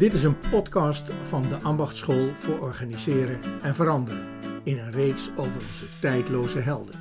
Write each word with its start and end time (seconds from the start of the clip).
Dit 0.00 0.12
is 0.12 0.22
een 0.22 0.40
podcast 0.50 1.10
van 1.22 1.42
de 1.42 1.58
Ambachtschool 1.62 2.30
voor 2.34 2.58
Organiseren 2.58 3.40
en 3.62 3.74
Veranderen 3.74 4.26
in 4.62 4.78
een 4.78 4.90
reeks 4.90 5.30
over 5.36 5.54
onze 5.54 5.84
tijdloze 6.00 6.58
helden. 6.58 6.94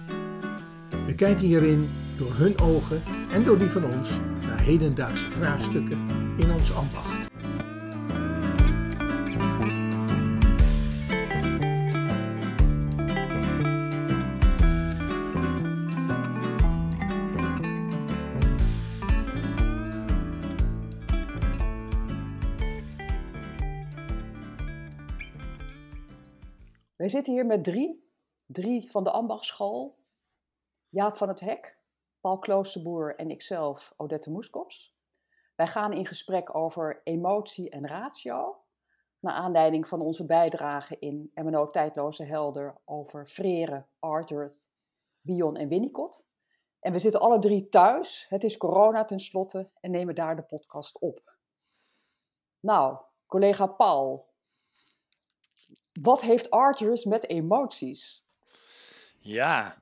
We 1.06 1.16
kijken 1.16 1.46
hierin 1.46 1.90
door 2.18 2.34
hun 2.34 2.60
ogen 2.60 3.02
en 3.32 3.44
door 3.44 3.58
die 3.58 3.70
van 3.70 3.84
ons 3.84 4.10
naar 4.48 4.60
hedendaagse 4.60 5.30
vraagstukken 5.30 6.08
in 6.38 6.52
ons 6.52 6.74
ambacht. 6.74 7.19
Wij 27.10 27.18
zitten 27.18 27.34
hier 27.34 27.46
met 27.46 27.64
drie. 27.64 28.12
Drie 28.46 28.92
van 28.92 29.04
de 29.04 29.12
ambachtschool. 29.12 29.98
Jaap 30.90 31.18
van 31.18 31.28
het 31.28 31.40
Hek, 31.40 31.80
Paul 32.20 32.40
Kloosterboer 32.40 33.16
en 33.16 33.30
ikzelf, 33.30 33.94
Odette 33.98 34.32
Moeskops. 34.32 34.96
Wij 35.56 35.68
gaan 35.68 35.94
in 35.94 36.06
gesprek 36.06 36.56
over 36.56 37.02
emotie 37.04 37.70
en 37.70 37.88
ratio. 37.88 38.64
Naar 39.20 39.34
aanleiding 39.34 39.88
van 39.88 40.02
onze 40.02 40.26
bijdrage 40.26 41.00
in 41.00 41.32
MNO 41.34 41.70
Tijdloze 41.70 42.24
Helder 42.24 42.82
over 42.86 43.26
Frere, 43.26 43.86
Arthur, 44.00 44.52
Bion 45.22 45.56
en 45.56 45.68
Winnicott. 45.68 46.28
En 46.80 46.92
we 46.92 47.00
zitten 47.00 47.22
alle 47.22 47.40
drie 47.40 47.70
thuis. 47.70 48.26
Het 48.30 48.44
is 48.44 48.58
corona 48.58 49.06
tenslotte 49.06 49.72
en 49.80 49.92
nemen 49.92 50.16
daar 50.16 50.36
de 50.36 50.44
podcast 50.44 51.00
op. 51.00 51.38
Nou, 52.60 52.98
collega 53.26 53.68
Paul, 53.68 54.29
wat 56.02 56.22
heeft 56.22 56.50
Arthurus 56.50 57.06
met 57.06 57.30
emoties? 57.30 58.24
Ja, 59.20 59.82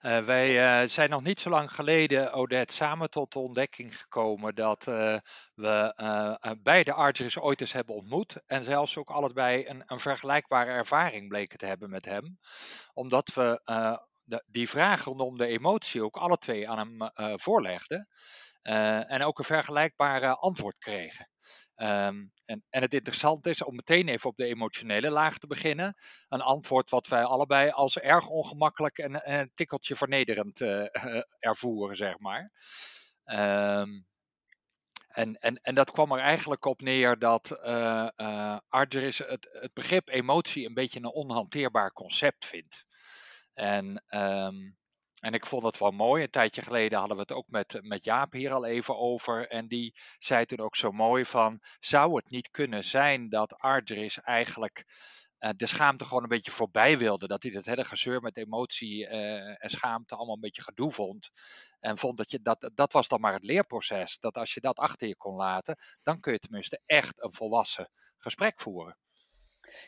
uh, 0.00 0.18
wij 0.18 0.82
uh, 0.82 0.88
zijn 0.88 1.10
nog 1.10 1.22
niet 1.22 1.40
zo 1.40 1.50
lang 1.50 1.72
geleden, 1.72 2.32
Odette, 2.32 2.74
samen 2.74 3.10
tot 3.10 3.32
de 3.32 3.38
ontdekking 3.38 4.00
gekomen 4.00 4.54
dat 4.54 4.86
uh, 4.88 5.18
we 5.54 6.56
beide 6.62 6.92
Arthurus 6.92 7.38
ooit 7.38 7.60
eens 7.60 7.72
hebben 7.72 7.94
ontmoet. 7.94 8.42
En 8.46 8.64
zelfs 8.64 8.96
ook 8.96 9.10
allebei 9.10 9.68
een, 9.68 9.82
een 9.86 10.00
vergelijkbare 10.00 10.70
ervaring 10.70 11.28
bleken 11.28 11.58
te 11.58 11.66
hebben 11.66 11.90
met 11.90 12.04
hem. 12.04 12.38
Omdat 12.94 13.34
we 13.34 13.60
die 14.46 14.68
vraag 14.68 15.04
rondom 15.04 15.38
de 15.38 15.46
emotie 15.46 16.04
ook 16.04 16.16
alle 16.16 16.38
twee 16.38 16.68
aan 16.68 16.78
hem 16.78 17.10
voorlegden. 17.38 18.08
En 18.66 19.22
ook 19.22 19.38
een 19.38 19.44
vergelijkbare 19.44 20.36
antwoord 20.36 20.78
kregen. 20.78 21.28
Um, 21.76 22.32
en, 22.44 22.64
en, 22.70 22.82
het 22.82 22.94
interessante 22.94 23.50
is 23.50 23.64
om 23.64 23.74
meteen 23.74 24.08
even 24.08 24.30
op 24.30 24.36
de 24.36 24.44
emotionele 24.44 25.10
laag 25.10 25.38
te 25.38 25.46
beginnen. 25.46 25.94
Een 26.28 26.40
antwoord 26.40 26.90
wat 26.90 27.06
wij 27.06 27.24
allebei 27.24 27.70
als 27.70 27.98
erg 27.98 28.26
ongemakkelijk 28.26 28.98
en, 28.98 29.24
en 29.24 29.40
een 29.40 29.50
tikkeltje 29.54 29.96
vernederend 29.96 30.60
uh, 30.60 30.84
ervoeren, 31.38 31.96
zeg 31.96 32.18
maar. 32.18 32.52
Um, 33.24 34.06
en, 35.06 35.34
en, 35.34 35.60
en 35.62 35.74
dat 35.74 35.90
kwam 35.90 36.12
er 36.12 36.20
eigenlijk 36.20 36.64
op 36.64 36.80
neer 36.80 37.18
dat 37.18 37.58
uh, 37.64 38.08
uh, 38.16 38.58
het, 38.70 39.48
het 39.50 39.70
begrip 39.72 40.08
emotie 40.08 40.66
een 40.66 40.74
beetje 40.74 40.98
een 40.98 41.12
onhanteerbaar 41.12 41.92
concept 41.92 42.44
vindt. 42.44 42.84
En 43.52 44.04
um, 44.08 44.76
en 45.20 45.32
ik 45.32 45.46
vond 45.46 45.62
het 45.62 45.78
wel 45.78 45.90
mooi. 45.90 46.22
Een 46.22 46.30
tijdje 46.30 46.62
geleden 46.62 46.98
hadden 46.98 47.16
we 47.16 47.22
het 47.22 47.32
ook 47.32 47.48
met, 47.48 47.78
met 47.82 48.04
Jaap 48.04 48.32
hier 48.32 48.52
al 48.52 48.64
even 48.64 48.98
over. 48.98 49.48
En 49.48 49.68
die 49.68 49.94
zei 50.18 50.44
toen 50.44 50.58
ook 50.58 50.76
zo 50.76 50.92
mooi 50.92 51.24
van, 51.24 51.60
zou 51.80 52.14
het 52.14 52.30
niet 52.30 52.50
kunnen 52.50 52.84
zijn 52.84 53.28
dat 53.28 53.58
Ardris 53.58 54.20
eigenlijk 54.20 54.84
uh, 55.40 55.50
de 55.56 55.66
schaamte 55.66 56.04
gewoon 56.04 56.22
een 56.22 56.28
beetje 56.28 56.50
voorbij 56.50 56.98
wilde. 56.98 57.26
Dat 57.26 57.42
hij 57.42 57.52
dat 57.52 57.64
hele 57.64 57.84
gezeur 57.84 58.20
met 58.20 58.36
emotie 58.36 59.08
uh, 59.08 59.64
en 59.64 59.70
schaamte 59.70 60.14
allemaal 60.14 60.34
een 60.34 60.40
beetje 60.40 60.62
gedoe 60.62 60.90
vond. 60.90 61.30
En 61.80 61.98
vond 61.98 62.16
dat 62.16 62.30
je 62.30 62.42
dat, 62.42 62.70
dat 62.74 62.92
was 62.92 63.08
dan 63.08 63.20
maar 63.20 63.32
het 63.32 63.44
leerproces. 63.44 64.18
Dat 64.18 64.36
als 64.36 64.54
je 64.54 64.60
dat 64.60 64.78
achter 64.78 65.08
je 65.08 65.16
kon 65.16 65.36
laten, 65.36 65.76
dan 66.02 66.20
kun 66.20 66.32
je 66.32 66.38
tenminste 66.38 66.80
echt 66.84 67.22
een 67.22 67.34
volwassen 67.34 67.90
gesprek 68.18 68.60
voeren. 68.60 68.96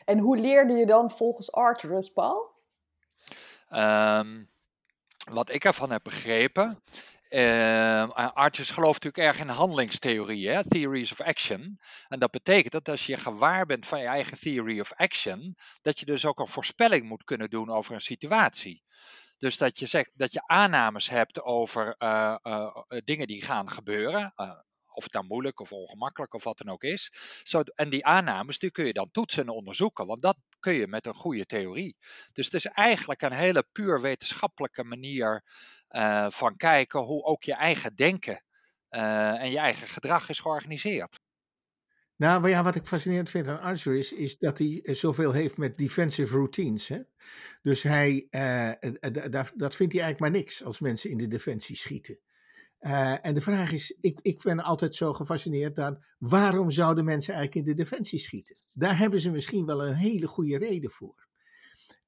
En 0.05 0.19
hoe 0.19 0.37
leerde 0.37 0.73
je 0.73 0.85
dan 0.85 1.11
volgens 1.11 1.51
Arthurus, 1.51 2.09
Paul? 2.09 2.57
Um, 3.69 4.49
wat 5.29 5.53
ik 5.53 5.65
ervan 5.65 5.91
heb 5.91 6.03
begrepen. 6.03 6.83
Uh, 7.29 8.09
gelooft 8.51 9.03
natuurlijk 9.03 9.17
erg 9.17 9.39
in 9.39 9.47
handelingstheorieën, 9.47 10.63
theories 10.63 11.11
of 11.11 11.21
action. 11.21 11.79
En 12.07 12.19
dat 12.19 12.31
betekent 12.31 12.71
dat 12.71 12.89
als 12.89 13.05
je 13.05 13.17
gewaar 13.17 13.65
bent 13.65 13.85
van 13.85 13.99
je 13.99 14.05
eigen 14.05 14.39
theory 14.39 14.79
of 14.79 14.93
action, 14.93 15.55
dat 15.81 15.99
je 15.99 16.05
dus 16.05 16.25
ook 16.25 16.39
een 16.39 16.47
voorspelling 16.47 17.07
moet 17.07 17.23
kunnen 17.23 17.49
doen 17.49 17.69
over 17.69 17.93
een 17.93 18.01
situatie. 18.01 18.83
Dus 19.37 19.57
dat 19.57 19.79
je 19.79 19.85
zegt 19.85 20.11
dat 20.13 20.33
je 20.33 20.47
aannames 20.47 21.09
hebt 21.09 21.41
over 21.41 21.95
uh, 21.99 22.35
uh, 22.43 22.75
dingen 23.03 23.27
die 23.27 23.43
gaan 23.43 23.69
gebeuren 23.69 24.33
of 24.99 25.05
het 25.05 25.13
nou 25.13 25.25
moeilijk 25.25 25.59
of 25.59 25.71
ongemakkelijk 25.71 26.33
of 26.33 26.43
wat 26.43 26.57
dan 26.57 26.73
ook 26.73 26.83
is. 26.83 27.11
Zo, 27.43 27.61
en 27.61 27.89
die 27.89 28.05
aannames 28.05 28.59
die 28.59 28.71
kun 28.71 28.85
je 28.85 28.93
dan 28.93 29.11
toetsen 29.11 29.43
en 29.43 29.49
onderzoeken, 29.49 30.05
want 30.05 30.21
dat 30.21 30.37
kun 30.59 30.73
je 30.73 30.87
met 30.87 31.05
een 31.05 31.13
goede 31.13 31.45
theorie. 31.45 31.95
Dus 32.33 32.45
het 32.45 32.53
is 32.53 32.65
eigenlijk 32.65 33.21
een 33.21 33.31
hele 33.31 33.67
puur 33.71 34.01
wetenschappelijke 34.01 34.83
manier 34.83 35.43
uh, 35.89 36.29
van 36.29 36.55
kijken 36.55 36.99
hoe 36.99 37.23
ook 37.23 37.43
je 37.43 37.53
eigen 37.53 37.95
denken 37.95 38.43
uh, 38.89 39.41
en 39.41 39.51
je 39.51 39.57
eigen 39.57 39.87
gedrag 39.87 40.29
is 40.29 40.39
georganiseerd. 40.39 41.19
Nou 42.15 42.49
ja, 42.49 42.63
wat 42.63 42.75
ik 42.75 42.87
fascinerend 42.87 43.29
vind 43.29 43.47
aan 43.47 43.59
Archer 43.59 43.95
is, 43.95 44.13
is 44.13 44.37
dat 44.37 44.57
hij 44.57 44.81
zoveel 44.83 45.31
heeft 45.31 45.57
met 45.57 45.77
defensive 45.77 46.35
routines. 46.35 46.87
Hè? 46.87 46.99
Dus 47.61 47.83
hij, 47.83 48.27
dat 49.55 49.75
vindt 49.75 49.93
hij 49.93 50.01
eigenlijk 50.01 50.19
maar 50.19 50.31
niks 50.31 50.63
als 50.63 50.79
mensen 50.79 51.09
in 51.09 51.17
de 51.17 51.27
defensie 51.27 51.75
schieten. 51.75 52.19
Uh, 52.79 53.25
en 53.25 53.33
de 53.33 53.41
vraag 53.41 53.71
is, 53.71 53.97
ik, 54.01 54.19
ik 54.21 54.41
ben 54.41 54.59
altijd 54.59 54.95
zo 54.95 55.13
gefascineerd 55.13 55.75
dan, 55.75 56.03
waarom 56.17 56.71
zouden 56.71 57.05
mensen 57.05 57.33
eigenlijk 57.33 57.67
in 57.67 57.73
de 57.73 57.83
defensie 57.83 58.19
schieten? 58.19 58.55
Daar 58.71 58.97
hebben 58.97 59.19
ze 59.19 59.31
misschien 59.31 59.65
wel 59.65 59.85
een 59.85 59.95
hele 59.95 60.27
goede 60.27 60.57
reden 60.57 60.91
voor. 60.91 61.27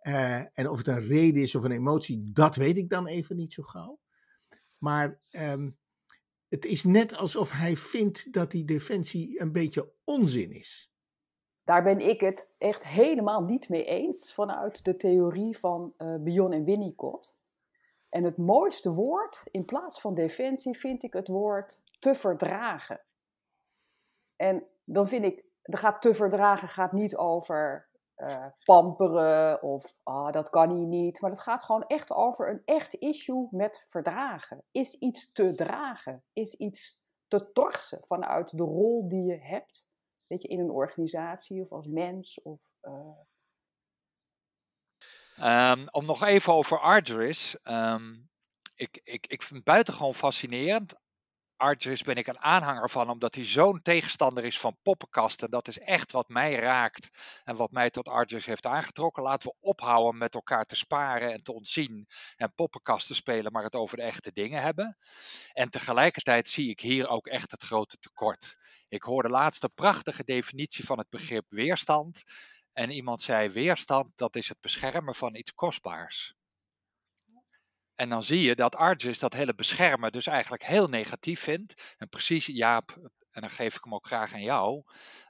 Uh, 0.02 0.60
en 0.60 0.70
of 0.70 0.78
het 0.78 0.88
een 0.88 1.08
reden 1.08 1.42
is 1.42 1.56
of 1.56 1.64
een 1.64 1.72
emotie, 1.72 2.32
dat 2.34 2.56
weet 2.56 2.78
ik 2.78 2.90
dan 2.90 3.08
even 3.08 3.36
niet 3.36 3.54
zo 3.54 3.64
gauw. 3.64 4.00
Maar 4.78 5.20
um, 5.32 5.78
het 6.48 6.66
is 6.66 6.84
net 6.84 7.18
alsof 7.18 7.52
hij 7.52 7.78
vindt 7.78 8.34
dat 8.34 8.52
die 8.52 8.66
defensie 8.66 9.42
een 9.42 9.52
beetje 9.52 9.92
onzin 10.04 10.52
is. 10.52 10.92
Daar 11.64 11.84
ben 11.84 12.00
ik 12.00 12.20
het 12.20 12.50
echt 12.58 12.88
helemaal 12.88 13.44
niet 13.44 13.70
mee 13.70 13.86
eens 13.86 14.34
vanuit 14.34 14.86
de 14.86 14.96
theorie 14.96 15.58
van 15.58 15.94
uh, 15.98 16.16
Bion 16.20 16.52
en 16.52 16.64
Winnicott. 16.64 17.41
En 18.12 18.24
het 18.24 18.38
mooiste 18.38 18.94
woord 18.94 19.48
in 19.52 19.66
plaats 19.66 20.02
van 20.02 20.14
defensie 20.14 20.80
vind 20.80 21.04
ik 21.04 21.14
het 21.14 21.28
woord 21.28 21.84
te 22.00 22.16
verdragen. 22.16 23.02
En 24.36 24.68
dan 24.84 25.08
vind 25.08 25.26
ik, 25.26 25.46
er 25.62 25.78
gaat 25.78 26.02
te 26.02 26.14
verdragen 26.14 26.68
gaat 26.68 26.92
niet 26.92 27.16
over 27.16 27.90
uh, 28.18 28.46
pamperen 28.66 29.62
of 29.62 29.94
ah, 30.04 30.32
dat 30.32 30.50
kan 30.50 30.76
hier 30.76 30.88
niet. 30.88 31.22
Maar 31.22 31.32
het 31.32 31.40
gaat 31.40 31.64
gewoon 31.64 31.88
echt 31.88 32.12
over 32.12 32.50
een 32.50 32.62
echt 32.66 32.94
issue 32.94 33.48
met 33.52 33.86
verdragen. 33.90 34.64
Is 34.72 34.96
iets 34.96 35.32
te 35.32 35.54
dragen? 35.54 36.24
Is 36.34 36.54
iets 36.54 37.04
te 37.28 37.52
torsen 37.52 38.04
vanuit 38.08 38.58
de 38.58 38.64
rol 38.64 39.08
die 39.08 39.24
je 39.24 39.38
hebt? 39.38 39.88
Weet 40.28 40.42
je, 40.42 40.48
in 40.48 40.60
een 40.60 40.72
organisatie 40.72 41.62
of 41.62 41.72
als 41.72 41.88
mens 41.88 42.42
of 42.42 42.60
uh, 42.82 43.20
Um, 45.40 45.88
om 45.90 46.06
nog 46.06 46.24
even 46.24 46.54
over 46.54 46.80
Arteris. 46.80 47.58
Um, 47.64 48.30
ik, 48.76 49.00
ik, 49.04 49.28
ik 49.28 49.42
vind 49.42 49.56
het 49.56 49.64
buitengewoon 49.64 50.16
fascinerend. 50.16 50.94
Arteris 51.56 52.02
ben 52.02 52.16
ik 52.16 52.28
een 52.28 52.40
aanhanger 52.40 52.90
van, 52.90 53.10
omdat 53.10 53.36
hij 53.36 53.46
zo'n 53.46 53.82
tegenstander 53.82 54.46
is 54.46 54.60
van 54.60 54.78
poppenkasten. 54.82 55.52
Dat 55.52 55.68
is 55.68 55.80
echt 55.80 56.12
wat 56.12 56.30
mij 56.30 56.56
raakt 56.56 57.10
en 57.44 57.56
wat 57.56 57.72
mij 57.72 57.90
tot 57.90 58.08
Arteris 58.08 58.46
heeft 58.46 58.66
aangetrokken. 58.66 59.24
Laten 59.24 59.50
we 59.50 59.68
ophouden 59.68 60.18
met 60.18 60.34
elkaar 60.36 60.66
te 60.66 60.76
sparen 60.76 61.32
en 61.32 61.44
te 61.44 61.54
ontzien 61.54 62.08
en 62.36 62.54
poppenkasten 62.56 63.16
spelen, 63.16 63.52
maar 63.52 63.64
het 63.64 63.76
over 63.76 63.98
de 63.98 64.04
echte 64.04 64.32
dingen 64.32 64.62
hebben. 64.62 64.98
En 65.54 65.70
tegelijkertijd 65.70 66.48
zie 66.48 66.70
ik 66.70 66.80
hier 66.80 67.08
ook 67.08 67.28
echt 67.28 67.52
het 67.52 67.64
grote 67.64 67.98
tekort. 67.98 68.56
Ik 68.88 69.04
hoorde 69.04 69.30
laatst 69.30 69.64
een 69.64 69.74
prachtige 69.74 70.24
definitie 70.24 70.86
van 70.86 70.98
het 70.98 71.10
begrip 71.10 71.46
weerstand. 71.50 72.24
En 72.74 72.90
iemand 72.90 73.22
zei: 73.22 73.50
weerstand, 73.50 74.18
dat 74.18 74.36
is 74.36 74.48
het 74.48 74.62
beschermen 74.62 75.16
van 75.16 75.36
iets 75.36 75.54
kostbaars. 75.54 76.34
En 77.96 78.10
dan 78.10 78.24
zie 78.24 78.42
je 78.42 78.56
dat 78.56 78.76
Argus 78.76 79.20
dat 79.20 79.34
hele 79.34 79.56
beschermen 79.56 80.12
dus 80.12 80.28
eigenlijk 80.28 80.64
heel 80.64 80.88
negatief 80.88 81.40
vindt. 81.40 81.96
En 81.98 82.10
precies, 82.10 82.46
Jaap, 82.46 83.12
en 83.32 83.42
dan 83.42 83.50
geef 83.50 83.76
ik 83.76 83.84
hem 83.84 83.94
ook 83.94 84.06
graag 84.06 84.34
aan 84.34 84.42
jou, 84.42 84.84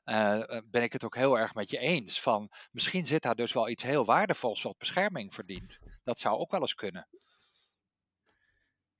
uh, 0.05 0.59
ben 0.65 0.83
ik 0.83 0.93
het 0.93 1.03
ook 1.03 1.15
heel 1.15 1.37
erg 1.37 1.53
met 1.53 1.69
je 1.69 1.77
eens. 1.77 2.21
Van 2.21 2.51
misschien 2.71 3.05
zit 3.05 3.21
daar 3.21 3.35
dus 3.35 3.53
wel 3.53 3.69
iets 3.69 3.83
heel 3.83 4.05
waardevols 4.05 4.61
wat 4.61 4.77
bescherming 4.77 5.33
verdient. 5.33 5.79
Dat 6.03 6.19
zou 6.19 6.37
ook 6.37 6.51
wel 6.51 6.61
eens 6.61 6.73
kunnen. 6.73 7.07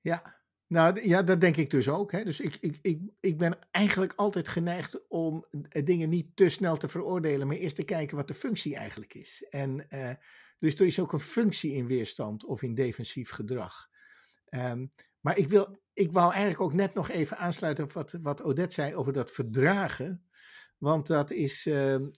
Ja, 0.02 0.41
Nou 0.72 1.08
ja, 1.08 1.24
dat 1.24 1.42
denk 1.42 1.58
ik 1.58 1.70
dus 1.70 1.90
ook. 1.90 2.12
Hè. 2.12 2.24
Dus 2.24 2.40
ik, 2.40 2.58
ik, 2.62 2.80
ik, 2.82 3.00
ik 3.20 3.38
ben 3.38 3.58
eigenlijk 3.72 4.14
altijd 4.16 4.48
geneigd 4.48 5.08
om 5.08 5.46
eh, 5.70 5.86
dingen 5.86 6.10
niet 6.10 6.36
te 6.36 6.50
snel 6.50 6.78
te 6.78 6.88
veroordelen, 6.88 7.48
maar 7.48 7.56
eerst 7.56 7.76
te 7.76 7.84
kijken 7.84 8.18
wat 8.18 8.28
de 8.28 8.34
functie 8.34 8.76
eigenlijk 8.76 9.14
is. 9.14 9.46
En 9.50 9.86
uh, 9.90 10.12
dus 10.60 10.76
er 10.76 10.86
is 10.86 11.00
ook 11.00 11.14
een 11.14 11.20
functie 11.20 11.74
in 11.74 11.88
weerstand 11.88 12.46
of 12.46 12.62
in 12.62 12.76
defensief 12.76 13.30
gedrag. 13.30 13.88
Um, 14.50 14.92
maar 15.20 15.38
ik, 15.38 15.50
wil, 15.50 15.82
ik 15.94 16.12
wou 16.12 16.32
eigenlijk 16.32 16.62
ook 16.62 16.74
net 16.74 16.94
nog 16.94 17.10
even 17.10 17.38
aansluiten 17.38 17.84
op 17.84 17.92
wat, 17.92 18.18
wat 18.22 18.42
Odette 18.42 18.74
zei 18.74 18.96
over 18.96 19.14
dat 19.14 19.32
verdragen. 19.32 20.30
Want 20.78 21.08
dat 21.08 21.32
is, 21.32 21.66
uh, 21.66 21.94
uh, 21.94 22.10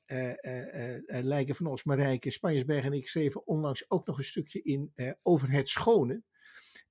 Lijken 1.06 1.56
van 1.56 1.66
Os, 1.66 1.84
Marijke, 1.84 2.32
Spanjersberg 2.32 2.86
en 2.86 2.94
ik 2.94 3.08
schreven 3.08 3.48
onlangs 3.48 3.90
ook 3.90 4.08
nog 4.08 4.18
een 4.18 4.24
stukje 4.24 4.62
in 4.62 4.94
over 5.24 5.52
het 5.52 5.70
schone. 5.70 6.24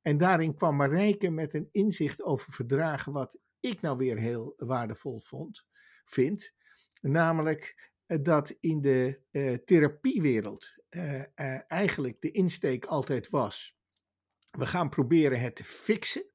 En 0.03 0.19
daarin 0.19 0.55
kwam 0.55 0.77
Marijke 0.77 1.31
met 1.31 1.55
een 1.55 1.69
inzicht 1.73 2.23
over 2.23 2.53
verdragen, 2.53 3.13
wat 3.13 3.39
ik 3.61 3.81
nou 3.81 3.97
weer 3.97 4.19
heel 4.19 4.55
waardevol 4.57 5.21
vond, 5.21 5.67
vind. 6.05 6.53
Namelijk 7.01 7.91
dat 8.07 8.57
in 8.61 8.81
de 8.81 9.21
therapiewereld 9.65 10.77
eigenlijk 11.67 12.21
de 12.21 12.31
insteek 12.31 12.85
altijd 12.85 13.31
was: 13.31 13.77
we 14.51 14.67
gaan 14.67 14.89
proberen 14.89 15.41
het 15.41 15.57
te 15.57 15.65
fixen. 15.65 16.31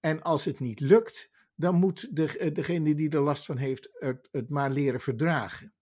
En 0.00 0.22
als 0.22 0.44
het 0.44 0.60
niet 0.60 0.80
lukt, 0.80 1.30
dan 1.54 1.74
moet 1.74 2.16
de, 2.16 2.52
degene 2.52 2.94
die 2.94 3.10
er 3.10 3.20
last 3.20 3.44
van 3.44 3.56
heeft 3.56 3.88
het, 3.92 4.28
het 4.30 4.48
maar 4.48 4.70
leren 4.70 5.00
verdragen. 5.00 5.74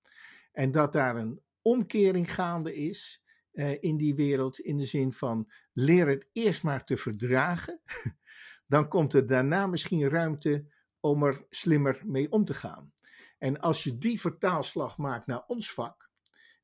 En 0.53 0.71
dat 0.71 0.93
daar 0.93 1.17
een 1.17 1.43
omkering 1.63 2.35
gaande 2.35 2.75
is 2.75 3.23
uh, 3.55 3.83
in 3.83 3.97
die 3.97 4.15
wereld, 4.15 4.59
in 4.59 4.77
de 4.77 4.85
zin 4.85 5.13
van 5.13 5.51
leer 5.73 6.07
het 6.07 6.29
eerst 6.33 6.63
maar 6.63 6.85
te 6.85 6.97
verdragen, 6.97 7.81
dan 8.67 8.89
komt 8.89 9.15
er 9.15 9.27
daarna 9.27 9.67
misschien 9.67 10.09
ruimte 10.09 10.67
om 11.01 11.23
er 11.23 11.47
slimmer 11.51 12.03
mee 12.05 12.31
om 12.31 12.45
te 12.45 12.55
gaan. 12.55 12.93
En 13.39 13.61
als 13.61 13.83
je 13.83 13.99
die 13.99 14.21
vertaalslag 14.21 14.99
maakt 14.99 15.27
naar 15.27 15.45
ons 15.47 15.73
vak, 15.73 16.11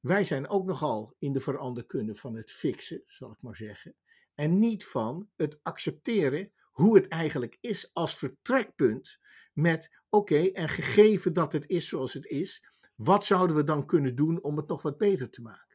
wij 0.01 0.25
zijn 0.25 0.49
ook 0.49 0.67
nogal 0.67 1.15
in 1.19 1.33
de 1.33 1.41
veranderkunde 1.41 2.15
van 2.15 2.35
het 2.35 2.51
fixen, 2.51 3.03
zal 3.07 3.31
ik 3.31 3.39
maar 3.41 3.57
zeggen, 3.57 3.97
en 4.35 4.59
niet 4.59 4.87
van 4.87 5.29
het 5.37 5.61
accepteren 5.63 6.53
hoe 6.71 6.97
het 6.97 7.09
eigenlijk 7.09 7.59
is 7.61 7.91
als 7.93 8.17
vertrekpunt 8.17 9.19
met 9.53 9.91
oké, 10.09 10.39
en 10.39 10.69
gegeven 10.69 11.33
dat 11.33 11.53
het 11.53 11.69
is 11.69 11.89
zoals 11.89 12.13
het 12.13 12.27
is, 12.27 12.65
wat 12.95 13.25
zouden 13.25 13.57
we 13.57 13.65
dan 13.65 13.87
kunnen 13.87 14.17
doen 14.17 14.43
om 14.43 14.57
het 14.57 14.69
nog 14.69 14.83
wat 14.83 14.99
beter 14.99 15.31
te 15.31 15.43
maken? 15.43 15.70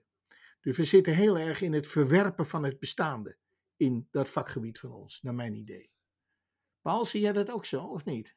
Dus 0.66 0.78
we 0.78 0.84
zitten 0.84 1.16
heel 1.16 1.38
erg 1.38 1.62
in 1.62 1.74
het 1.74 1.88
verwerpen 1.88 2.48
van 2.48 2.64
het 2.64 2.80
bestaande 2.80 3.38
in 3.76 4.08
dat 4.12 4.30
vakgebied 4.30 4.80
van 4.80 4.92
ons, 4.92 5.22
naar 5.22 5.34
mijn 5.34 5.56
idee. 5.56 5.92
Paul, 6.82 7.06
zie 7.06 7.22
jij 7.22 7.34
dat 7.34 7.52
ook 7.52 7.66
zo 7.66 7.84
of 7.84 8.06
niet? 8.06 8.36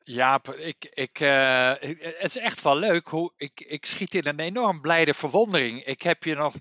Ja, 0.00 0.42
ik, 0.44 0.84
ik, 0.84 1.20
uh, 1.20 1.74
het 1.78 2.22
is 2.22 2.36
echt 2.36 2.62
wel 2.62 2.76
leuk 2.76 3.08
hoe 3.08 3.32
ik, 3.36 3.60
ik 3.60 3.86
schiet 3.86 4.14
in 4.14 4.26
een 4.26 4.40
enorm 4.40 4.80
blijde 4.80 5.14
verwondering. 5.14 5.84
Ik 5.84 6.02
heb 6.02 6.24
je 6.24 6.34
nog 6.34 6.54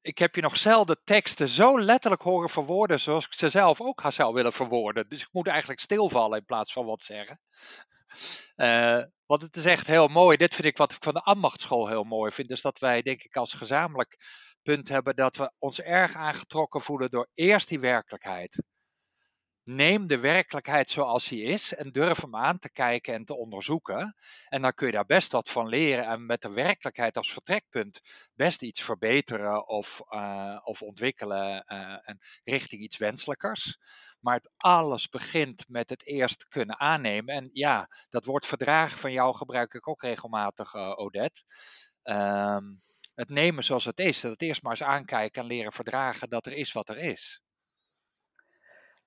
ik 0.00 0.18
heb 0.18 0.34
je 0.34 0.42
nog 0.42 0.56
zelden 0.56 1.00
teksten 1.04 1.48
zo 1.48 1.80
letterlijk 1.80 2.22
horen 2.22 2.48
verwoorden 2.48 3.00
zoals 3.00 3.26
ik 3.26 3.32
ze 3.32 3.48
zelf 3.48 3.80
ook 3.80 4.02
zou 4.08 4.34
willen 4.34 4.52
verwoorden. 4.52 5.08
Dus 5.08 5.22
ik 5.22 5.28
moet 5.32 5.46
eigenlijk 5.46 5.80
stilvallen 5.80 6.38
in 6.38 6.44
plaats 6.44 6.72
van 6.72 6.86
wat 6.86 7.02
zeggen. 7.02 7.40
Uh, 8.56 9.04
want 9.30 9.42
het 9.42 9.56
is 9.56 9.64
echt 9.64 9.86
heel 9.86 10.08
mooi. 10.08 10.36
Dit 10.36 10.54
vind 10.54 10.66
ik 10.66 10.76
wat 10.76 10.92
ik 10.92 11.02
van 11.02 11.14
de 11.14 11.20
ambachtschool 11.20 11.88
heel 11.88 12.04
mooi 12.04 12.32
vind. 12.32 12.48
Dus 12.48 12.60
dat 12.60 12.78
wij 12.78 13.02
denk 13.02 13.22
ik 13.22 13.36
als 13.36 13.54
gezamenlijk 13.54 14.16
punt 14.62 14.88
hebben 14.88 15.16
dat 15.16 15.36
we 15.36 15.52
ons 15.58 15.80
erg 15.80 16.14
aangetrokken 16.14 16.80
voelen 16.80 17.10
door 17.10 17.28
eerst 17.34 17.68
die 17.68 17.80
werkelijkheid 17.80 18.62
neem 19.74 20.06
de 20.06 20.18
werkelijkheid 20.18 20.90
zoals 20.90 21.28
die 21.28 21.42
is 21.42 21.74
en 21.74 21.90
durf 21.90 22.20
hem 22.20 22.36
aan 22.36 22.58
te 22.58 22.72
kijken 22.72 23.14
en 23.14 23.24
te 23.24 23.36
onderzoeken. 23.36 24.14
En 24.48 24.62
dan 24.62 24.74
kun 24.74 24.86
je 24.86 24.92
daar 24.92 25.06
best 25.06 25.32
wat 25.32 25.50
van 25.50 25.68
leren 25.68 26.04
en 26.04 26.26
met 26.26 26.42
de 26.42 26.52
werkelijkheid 26.52 27.16
als 27.16 27.32
vertrekpunt 27.32 28.00
best 28.34 28.62
iets 28.62 28.82
verbeteren 28.82 29.68
of, 29.68 30.02
uh, 30.10 30.58
of 30.62 30.82
ontwikkelen 30.82 31.64
uh, 31.72 32.08
en 32.08 32.18
richting 32.44 32.82
iets 32.82 32.96
wenselijkers. 32.96 33.78
Maar 34.20 34.34
het 34.34 34.50
alles 34.56 35.08
begint 35.08 35.68
met 35.68 35.90
het 35.90 36.06
eerst 36.06 36.48
kunnen 36.48 36.80
aannemen. 36.80 37.34
En 37.34 37.50
ja, 37.52 37.88
dat 38.08 38.24
woord 38.24 38.46
verdragen 38.46 38.98
van 38.98 39.12
jou 39.12 39.34
gebruik 39.34 39.74
ik 39.74 39.88
ook 39.88 40.02
regelmatig, 40.02 40.74
uh, 40.74 40.98
Odette. 40.98 41.42
Um, 42.02 42.82
het 43.14 43.28
nemen 43.28 43.64
zoals 43.64 43.84
het 43.84 44.00
is. 44.00 44.20
Dat 44.20 44.30
het 44.30 44.42
eerst 44.42 44.62
maar 44.62 44.72
eens 44.72 44.82
aankijken 44.82 45.42
en 45.42 45.48
leren 45.48 45.72
verdragen 45.72 46.30
dat 46.30 46.46
er 46.46 46.52
is 46.52 46.72
wat 46.72 46.88
er 46.88 46.98
is. 46.98 47.40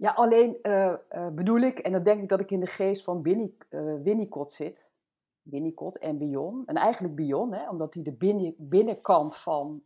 Ja, 0.04 0.12
alleen 0.12 0.58
uh, 0.62 0.96
uh, 1.12 1.28
bedoel 1.28 1.60
ik, 1.60 1.80
en 1.80 1.92
dan 1.92 2.04
denk 2.04 2.22
ik 2.22 2.30
dat 2.30 2.40
ik 2.40 2.52
in 2.52 2.60
de 2.60 2.66
geest 2.66 3.04
van 3.04 3.28
uh, 3.28 4.02
Winnicott 4.02 4.52
zit. 4.52 4.92
Winnicott 5.42 5.98
en 5.98 6.18
Bion. 6.18 6.66
En 6.66 6.76
eigenlijk 6.76 7.16
Bion, 7.16 7.54
hè, 7.54 7.70
omdat 7.70 7.94
hij 7.94 8.04
de 8.04 8.14
binnen, 8.14 8.56
binnenkant 8.58 9.38
van 9.38 9.84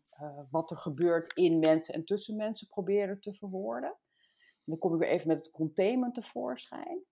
wat 0.49 0.71
er 0.71 0.77
gebeurt 0.77 1.33
in 1.33 1.59
mensen 1.59 1.93
en 1.93 2.05
tussen 2.05 2.35
mensen 2.35 2.67
proberen 2.67 3.19
te 3.19 3.33
verwoorden. 3.33 3.89
En 3.89 4.63
dan 4.65 4.77
kom 4.77 4.93
ik 4.93 4.99
weer 4.99 5.09
even 5.09 5.27
met 5.27 5.37
het 5.37 5.51
containment 5.51 6.13
tevoorschijn. 6.13 7.03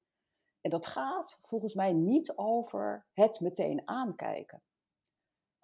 En 0.62 0.70
dat 0.70 0.86
gaat 0.86 1.40
volgens 1.42 1.74
mij 1.74 1.94
niet 1.94 2.34
over 2.36 3.08
het 3.14 3.40
meteen 3.40 3.82
aankijken 3.86 4.64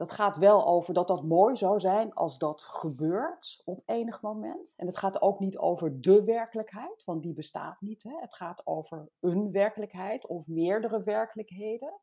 dat 0.02 0.12
gaat 0.12 0.38
wel 0.38 0.66
over 0.66 0.94
dat 0.94 1.08
dat 1.08 1.24
mooi 1.24 1.56
zou 1.56 1.80
zijn 1.80 2.14
als 2.14 2.38
dat 2.38 2.62
gebeurt 2.62 3.62
op 3.66 3.82
enig 3.86 4.22
moment. 4.22 4.74
En 4.78 4.86
het 4.86 4.98
gaat 4.98 5.22
ook 5.22 5.40
niet 5.40 5.58
over 5.58 6.02
de 6.02 6.24
werkelijkheid, 6.24 7.04
want 7.04 7.24
die 7.24 7.34
bestaat 7.34 7.82
niet. 7.82 8.04
Hè? 8.04 8.20
Het 8.20 8.36
gaat 8.36 8.62
over 8.66 9.10
een 9.20 9.52
werkelijkheid 9.52 10.28
of 10.28 10.48
meerdere 10.48 11.04
werkelijkheden. 11.04 12.00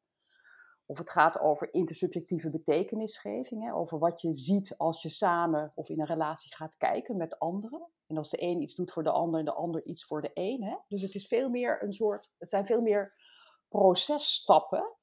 Of 0.87 0.99
het 0.99 1.11
gaat 1.11 1.41
over 1.41 1.73
intersubjectieve 1.73 2.51
betekenisgeving, 2.51 3.63
hè? 3.63 3.75
over 3.75 3.99
wat 3.99 4.21
je 4.21 4.33
ziet 4.33 4.75
als 4.77 5.03
je 5.03 5.09
samen 5.09 5.73
of 5.75 5.89
in 5.89 6.01
een 6.01 6.07
relatie 6.07 6.55
gaat 6.55 6.77
kijken 6.77 7.17
met 7.17 7.39
anderen. 7.39 7.89
En 8.07 8.17
als 8.17 8.31
de 8.31 8.43
een 8.43 8.63
iets 8.63 8.75
doet 8.75 8.93
voor 8.93 9.03
de 9.03 9.11
ander 9.11 9.39
en 9.39 9.45
de 9.45 9.55
ander 9.55 9.85
iets 9.85 10.05
voor 10.05 10.23
de 10.23 10.31
een. 10.35 10.63
Hè? 10.63 10.77
Dus 10.89 11.03
het 11.03 11.15
is 11.15 11.27
veel 11.27 11.49
meer 11.49 11.83
een 11.83 11.93
soort, 11.93 12.31
het 12.39 12.49
zijn 12.49 12.67
veel 12.67 12.81
meer 12.81 13.15
processtappen 13.69 14.97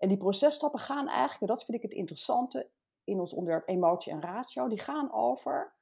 en 0.00 0.08
die 0.08 0.16
processtappen 0.16 0.80
gaan 0.80 1.08
eigenlijk, 1.08 1.40
en 1.40 1.46
dat 1.46 1.64
vind 1.64 1.76
ik 1.76 1.82
het 1.82 1.92
interessante 1.92 2.70
in 3.04 3.20
ons 3.20 3.32
onderwerp 3.32 3.68
emotie 3.68 4.12
en 4.12 4.20
ratio, 4.20 4.68
die 4.68 4.78
gaan 4.78 5.12
over 5.12 5.74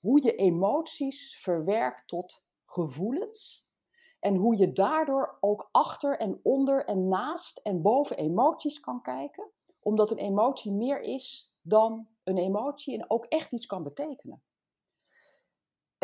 hoe 0.00 0.22
je 0.22 0.34
emoties 0.34 1.38
verwerkt 1.40 2.08
tot 2.08 2.44
gevoelens. 2.64 3.72
En 4.20 4.36
hoe 4.36 4.56
je 4.56 4.72
daardoor 4.72 5.36
ook 5.40 5.68
achter 5.72 6.18
en 6.18 6.40
onder 6.42 6.84
en 6.84 7.08
naast 7.08 7.58
en 7.58 7.82
boven 7.82 8.16
emoties 8.16 8.80
kan 8.80 9.02
kijken. 9.02 9.50
Omdat 9.80 10.10
een 10.10 10.18
emotie 10.18 10.72
meer 10.72 11.00
is 11.00 11.54
dan 11.60 12.08
een 12.24 12.38
emotie 12.38 12.94
en 12.94 13.10
ook 13.10 13.24
echt 13.24 13.52
iets 13.52 13.66
kan 13.66 13.82
betekenen. 13.82 14.42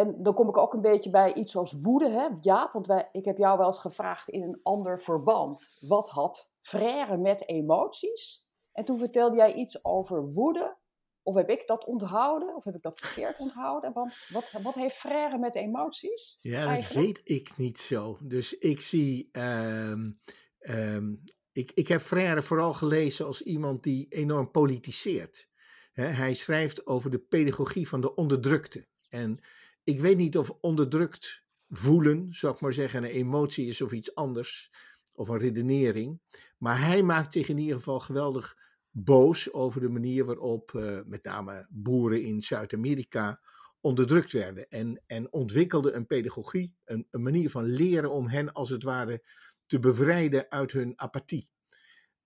En 0.01 0.23
dan 0.23 0.35
kom 0.35 0.49
ik 0.49 0.57
ook 0.57 0.73
een 0.73 0.81
beetje 0.81 1.11
bij 1.11 1.35
iets 1.35 1.57
als 1.57 1.73
woede. 1.73 2.09
Hè? 2.09 2.29
Ja, 2.41 2.71
want 2.73 2.87
wij, 2.87 3.09
ik 3.13 3.25
heb 3.25 3.39
jou 3.39 3.59
wel 3.59 3.67
eens 3.67 3.79
gevraagd 3.79 4.29
in 4.29 4.43
een 4.43 4.61
ander 4.63 5.01
verband. 5.01 5.77
Wat 5.81 6.09
had 6.09 6.55
frère 6.61 7.17
met 7.17 7.49
emoties? 7.49 8.47
En 8.73 8.85
toen 8.85 8.99
vertelde 8.99 9.37
jij 9.37 9.55
iets 9.55 9.85
over 9.85 10.33
woede. 10.33 10.77
Of 11.23 11.35
heb 11.35 11.51
ik 11.51 11.67
dat 11.67 11.85
onthouden? 11.85 12.57
Of 12.57 12.65
heb 12.65 12.75
ik 12.75 12.83
dat 12.83 12.99
verkeerd 12.99 13.39
onthouden? 13.39 13.93
Want 13.93 14.17
wat, 14.29 14.53
wat 14.63 14.75
heeft 14.75 14.97
frère 14.97 15.39
met 15.39 15.55
emoties? 15.55 16.39
Ja, 16.41 16.75
dat 16.75 16.89
weet 16.89 17.21
ik 17.25 17.57
niet 17.57 17.79
zo. 17.79 18.19
Dus 18.23 18.59
ik 18.59 18.81
zie. 18.81 19.29
Um, 19.33 20.21
um, 20.59 21.23
ik, 21.53 21.73
ik 21.75 21.89
heb 21.89 22.01
frère 22.01 22.43
vooral 22.43 22.73
gelezen 22.73 23.27
als 23.27 23.43
iemand 23.43 23.83
die 23.83 24.07
enorm 24.09 24.51
politiseert. 24.51 25.49
hij 25.93 26.35
schrijft 26.35 26.87
over 26.87 27.11
de 27.11 27.19
pedagogie 27.19 27.89
van 27.89 28.01
de 28.01 28.15
onderdrukte. 28.15 28.89
En 29.09 29.41
ik 29.85 30.01
weet 30.01 30.17
niet 30.17 30.39
of 30.39 30.51
onderdrukt 30.51 31.45
voelen, 31.69 32.27
zou 32.31 32.55
ik 32.55 32.61
maar 32.61 32.73
zeggen, 32.73 33.05
een 33.05 33.11
emotie 33.11 33.67
is 33.67 33.81
of 33.81 33.93
iets 33.93 34.15
anders, 34.15 34.71
of 35.13 35.29
een 35.29 35.39
redenering. 35.39 36.21
Maar 36.59 36.81
hij 36.81 37.03
maakt 37.03 37.33
zich 37.33 37.49
in 37.49 37.59
ieder 37.59 37.77
geval 37.77 38.01
geweldig 38.01 38.57
boos 38.91 39.53
over 39.53 39.81
de 39.81 39.89
manier 39.89 40.25
waarop 40.25 40.73
uh, 40.73 41.01
met 41.07 41.25
name 41.25 41.67
boeren 41.71 42.23
in 42.23 42.43
Zuid-Amerika 42.43 43.41
onderdrukt 43.81 44.33
werden. 44.33 44.69
En, 44.69 45.03
en 45.07 45.33
ontwikkelde 45.33 45.93
een 45.93 46.07
pedagogie, 46.07 46.77
een, 46.85 47.07
een 47.11 47.23
manier 47.23 47.51
van 47.51 47.65
leren 47.65 48.11
om 48.11 48.29
hen 48.29 48.53
als 48.53 48.71
het 48.71 48.83
ware 48.83 49.25
te 49.67 49.79
bevrijden 49.79 50.51
uit 50.51 50.73
hun 50.73 50.93
apathie. 50.97 51.49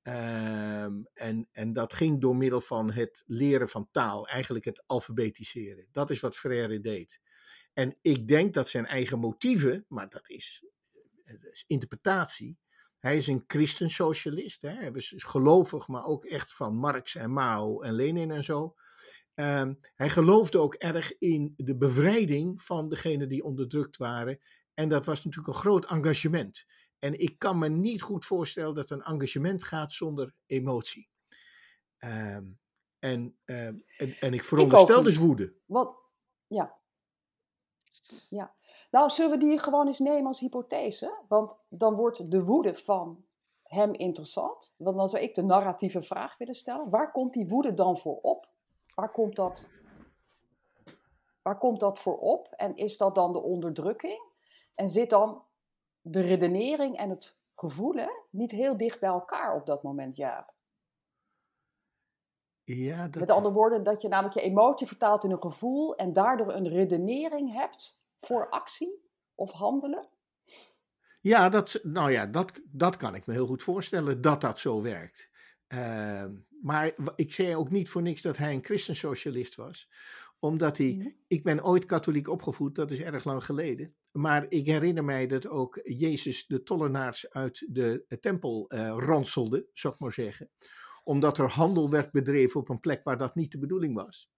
Um, 0.03 1.07
en, 1.15 1.49
en 1.53 1.73
dat 1.73 1.93
ging 1.93 2.21
door 2.21 2.37
middel 2.37 2.61
van 2.61 2.93
het 2.93 3.23
leren 3.27 3.69
van 3.69 3.89
taal, 3.91 4.29
eigenlijk 4.29 4.65
het 4.65 4.83
alfabetiseren. 4.87 5.87
Dat 5.93 6.11
is 6.11 6.21
wat 6.21 6.37
Freire 6.37 6.81
deed. 6.81 7.21
En 7.75 7.97
ik 8.01 8.29
denk 8.29 8.55
dat 8.55 8.69
zijn 8.69 8.87
eigen 8.87 9.19
motieven, 9.19 9.85
maar 9.89 10.09
dat 10.09 10.29
is, 10.29 10.65
dat 11.25 11.53
is 11.53 11.65
interpretatie. 11.67 12.59
Hij 12.99 13.17
is 13.17 13.27
een 13.27 13.45
christensocialist. 13.47 14.63
Hè? 14.63 14.71
Hij 14.71 14.93
was 14.93 15.15
gelovig, 15.17 15.89
maar 15.89 16.05
ook 16.05 16.25
echt 16.25 16.55
van 16.55 16.77
Marx 16.77 17.15
en 17.15 17.33
Mao 17.33 17.81
en 17.81 17.93
Lenin 17.93 18.31
en 18.31 18.45
zo. 18.45 18.75
Ehm, 19.35 19.75
hij 19.95 20.11
geloofde 20.11 20.59
ook 20.59 20.75
erg 20.75 21.19
in 21.19 21.55
de 21.57 21.77
bevrijding 21.77 22.63
van 22.63 22.89
degenen 22.89 23.29
die 23.29 23.45
onderdrukt 23.45 23.97
waren. 23.97 24.41
En 24.75 24.89
dat 24.89 25.07
was 25.07 25.25
natuurlijk 25.25 25.55
een 25.55 25.61
groot 25.61 25.87
engagement. 25.87 26.67
En 26.99 27.19
ik 27.19 27.39
kan 27.39 27.59
me 27.59 27.69
niet 27.69 28.03
goed 28.03 28.25
voorstellen 28.25 28.75
dat 28.75 28.91
een 28.91 29.03
engagement 29.03 29.65
gaat 29.65 29.93
zonder 29.93 30.35
emotie. 30.47 31.09
Ehm, 31.99 32.45
en, 32.99 33.37
ehm, 33.45 33.77
en, 33.97 34.17
en 34.21 34.35
ik 34.35 34.45
veronderstel 34.45 35.03
dus 35.03 35.17
woede. 35.17 35.55
Wat? 35.67 35.97
Ja. 36.47 36.83
Ja. 38.29 38.55
Nou, 38.91 39.11
zullen 39.11 39.31
we 39.31 39.47
die 39.47 39.59
gewoon 39.59 39.87
eens 39.87 39.99
nemen 39.99 40.27
als 40.27 40.41
hypothese? 40.41 41.19
Want 41.29 41.59
dan 41.69 41.95
wordt 41.95 42.31
de 42.31 42.45
woede 42.45 42.75
van 42.75 43.25
hem 43.63 43.93
interessant. 43.93 44.75
Want 44.79 44.97
dan 44.97 45.09
zou 45.09 45.23
ik 45.23 45.35
de 45.35 45.43
narratieve 45.43 46.03
vraag 46.03 46.39
willen 46.39 46.55
stellen. 46.55 46.91
Waar 46.91 47.13
komt 47.13 47.33
die 47.33 47.49
woede 47.49 47.75
dan 47.75 47.99
voor 47.99 48.19
op? 48.23 48.49
Waar 48.95 49.11
komt 49.11 49.37
dat, 49.37 49.71
waar 51.43 51.59
komt 51.59 51.81
dat 51.81 51.99
voor 51.99 52.19
op? 52.19 52.49
En 52.57 52.77
is 52.77 52.97
dat 52.97 53.15
dan 53.15 53.33
de 53.33 53.43
onderdrukking? 53.43 54.23
En 54.75 54.89
zit 54.89 55.11
dan 55.11 55.43
de 56.01 56.21
redenering 56.21 56.97
en 56.97 57.11
het 57.11 57.43
gevoel 57.55 57.95
niet 58.31 58.51
heel 58.51 58.77
dicht 58.77 59.01
bij 59.01 59.09
elkaar 59.09 59.55
op 59.55 59.67
dat 59.67 59.83
moment, 59.83 60.17
Jaap? 60.17 60.53
Ja, 62.65 63.09
dat... 63.09 63.21
Met 63.21 63.31
andere 63.31 63.55
woorden, 63.55 63.83
dat 63.83 64.03
je 64.03 64.09
namelijk 64.09 64.35
je 64.35 64.41
emotie 64.41 64.87
vertaalt 64.87 65.25
in 65.25 65.31
een 65.31 65.43
gevoel 65.43 65.97
en 65.97 66.13
daardoor 66.13 66.55
een 66.55 66.69
redenering 66.69 67.53
hebt 67.53 68.03
voor 68.19 68.49
actie 68.49 69.03
of 69.35 69.53
handelen? 69.53 70.09
Ja, 71.21 71.49
dat, 71.49 71.81
nou 71.83 72.11
ja, 72.11 72.27
dat, 72.27 72.61
dat 72.65 72.97
kan 72.97 73.15
ik 73.15 73.27
me 73.27 73.33
heel 73.33 73.47
goed 73.47 73.63
voorstellen 73.63 74.21
dat 74.21 74.41
dat 74.41 74.59
zo 74.59 74.83
werkt. 74.83 75.31
Uh, 75.69 76.25
maar 76.61 76.93
ik 77.17 77.33
zei 77.33 77.57
ook 77.57 77.71
niet 77.71 77.89
voor 77.89 78.03
niks 78.03 78.23
dat 78.23 78.37
hij 78.37 78.55
een 78.55 78.65
christensocialist 78.65 79.55
was. 79.55 79.89
Omdat 80.39 80.79
hij, 80.79 80.95
mhm. 80.99 81.09
ik 81.27 81.45
ben 81.45 81.65
ooit 81.65 81.85
katholiek 81.85 82.29
opgevoed, 82.29 82.75
dat 82.75 82.91
is 82.91 83.01
erg 83.01 83.25
lang 83.25 83.45
geleden. 83.45 83.95
Maar 84.13 84.47
ik 84.49 84.67
herinner 84.67 85.05
mij 85.05 85.27
dat 85.27 85.47
ook 85.47 85.81
Jezus 85.83 86.47
de 86.47 86.63
tollenaars 86.63 87.31
uit 87.31 87.67
de 87.69 88.07
tempel 88.21 88.65
uh, 88.69 88.97
ranselde, 88.99 89.67
zou 89.73 89.95
ik 89.95 90.01
maar 90.01 90.13
zeggen. 90.13 90.51
Omdat 91.05 91.39
er 91.39 91.49
handel 91.49 91.91
werd 91.91 92.13
bedreven 92.13 92.61
op 92.61 92.69
een 92.69 92.81
plek 92.81 93.05
waar 93.05 93.19
dat 93.19 93.35
niet 93.35 93.53
de 93.53 93.59
bedoeling 93.59 93.95
was. 93.95 94.31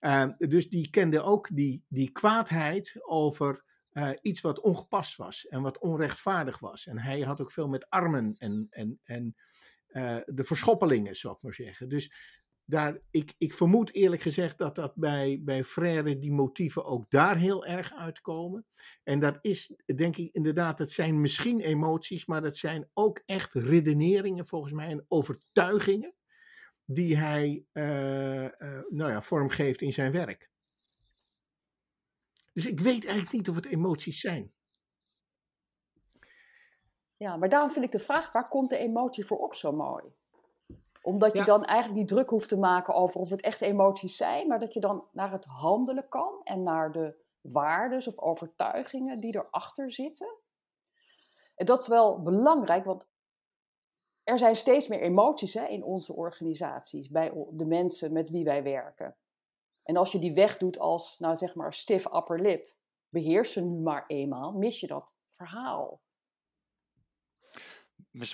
Uh, 0.00 0.24
dus 0.38 0.68
die 0.68 0.90
kende 0.90 1.22
ook 1.22 1.48
die, 1.52 1.84
die 1.88 2.12
kwaadheid 2.12 2.96
over 3.00 3.64
uh, 3.92 4.10
iets 4.22 4.40
wat 4.40 4.60
ongepast 4.60 5.16
was 5.16 5.46
en 5.46 5.62
wat 5.62 5.78
onrechtvaardig 5.78 6.58
was. 6.58 6.86
En 6.86 6.98
hij 6.98 7.20
had 7.20 7.40
ook 7.40 7.52
veel 7.52 7.68
met 7.68 7.90
armen 7.90 8.34
en, 8.38 8.66
en, 8.70 9.00
en 9.04 9.36
uh, 9.88 10.16
de 10.26 10.44
verschoppelingen, 10.44 11.16
zou 11.16 11.34
ik 11.34 11.42
maar 11.42 11.54
zeggen. 11.54 11.88
Dus 11.88 12.12
daar, 12.70 12.98
ik, 13.10 13.34
ik 13.38 13.52
vermoed 13.52 13.94
eerlijk 13.94 14.22
gezegd 14.22 14.58
dat 14.58 14.74
dat 14.74 14.94
bij, 14.94 15.40
bij 15.42 15.64
Frère 15.64 16.18
die 16.18 16.32
motieven 16.32 16.84
ook 16.84 17.10
daar 17.10 17.36
heel 17.36 17.66
erg 17.66 17.94
uitkomen. 17.94 18.66
En 19.02 19.18
dat 19.18 19.38
is, 19.40 19.74
denk 19.94 20.16
ik 20.16 20.34
inderdaad, 20.34 20.78
het 20.78 20.90
zijn 20.90 21.20
misschien 21.20 21.60
emoties, 21.60 22.26
maar 22.26 22.40
dat 22.40 22.56
zijn 22.56 22.88
ook 22.94 23.22
echt 23.26 23.54
redeneringen 23.54 24.46
volgens 24.46 24.72
mij 24.72 24.88
en 24.88 25.04
overtuigingen 25.08 26.14
die 26.84 27.16
hij 27.16 27.64
uh, 27.72 28.44
uh, 28.44 28.50
nou 28.88 29.10
ja, 29.10 29.22
vormgeeft 29.22 29.80
in 29.80 29.92
zijn 29.92 30.12
werk. 30.12 30.50
Dus 32.52 32.66
ik 32.66 32.80
weet 32.80 33.04
eigenlijk 33.04 33.32
niet 33.32 33.48
of 33.48 33.56
het 33.56 33.66
emoties 33.66 34.20
zijn. 34.20 34.52
Ja, 37.16 37.36
maar 37.36 37.48
daarom 37.48 37.70
vind 37.70 37.84
ik 37.84 37.92
de 37.92 37.98
vraag, 37.98 38.32
waar 38.32 38.48
komt 38.48 38.70
de 38.70 38.78
emotie 38.78 39.26
voor 39.26 39.38
op 39.38 39.54
zo 39.54 39.72
mooi? 39.72 40.04
Omdat 41.08 41.36
je 41.36 41.44
dan 41.44 41.64
eigenlijk 41.64 41.98
niet 41.98 42.08
druk 42.08 42.30
hoeft 42.30 42.48
te 42.48 42.58
maken 42.58 42.94
over 42.94 43.20
of 43.20 43.30
het 43.30 43.40
echt 43.40 43.60
emoties 43.60 44.16
zijn, 44.16 44.46
maar 44.46 44.58
dat 44.58 44.72
je 44.72 44.80
dan 44.80 45.08
naar 45.12 45.32
het 45.32 45.44
handelen 45.44 46.08
kan 46.08 46.40
en 46.44 46.62
naar 46.62 46.92
de 46.92 47.24
waarden 47.40 48.06
of 48.06 48.18
overtuigingen 48.18 49.20
die 49.20 49.36
erachter 49.36 49.92
zitten. 49.92 50.36
En 51.54 51.66
dat 51.66 51.80
is 51.80 51.88
wel 51.88 52.22
belangrijk, 52.22 52.84
want 52.84 53.10
er 54.22 54.38
zijn 54.38 54.56
steeds 54.56 54.88
meer 54.88 55.00
emoties 55.00 55.54
hè, 55.54 55.64
in 55.64 55.84
onze 55.84 56.12
organisaties, 56.12 57.08
bij 57.08 57.32
de 57.50 57.66
mensen 57.66 58.12
met 58.12 58.30
wie 58.30 58.44
wij 58.44 58.62
werken. 58.62 59.16
En 59.82 59.96
als 59.96 60.12
je 60.12 60.18
die 60.18 60.34
wegdoet 60.34 60.78
als, 60.78 61.18
nou 61.18 61.36
zeg 61.36 61.54
maar, 61.54 61.74
stiff 61.74 62.14
upper 62.14 62.40
lip, 62.40 62.74
beheersen 63.08 63.70
nu 63.70 63.80
maar 63.80 64.04
eenmaal, 64.06 64.52
mis 64.52 64.80
je 64.80 64.86
dat 64.86 65.14
verhaal. 65.28 66.00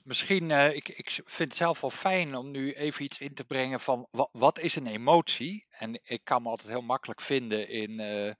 Misschien, 0.04 0.50
uh, 0.50 0.74
ik, 0.74 0.88
ik 0.88 1.10
vind 1.10 1.48
het 1.48 1.56
zelf 1.56 1.80
wel 1.80 1.90
fijn 1.90 2.36
om 2.36 2.50
nu 2.50 2.72
even 2.72 3.04
iets 3.04 3.18
in 3.18 3.34
te 3.34 3.44
brengen 3.44 3.80
van 3.80 4.08
wat, 4.32 4.58
is 4.58 4.76
een 4.76 4.86
emotie? 4.86 5.66
En 5.70 6.00
ik 6.02 6.20
kan 6.24 6.42
me 6.42 6.48
altijd 6.48 6.68
heel 6.68 6.82
makkelijk 6.82 7.20
vinden 7.20 7.68
in 7.68 7.90
uh, 8.00 8.32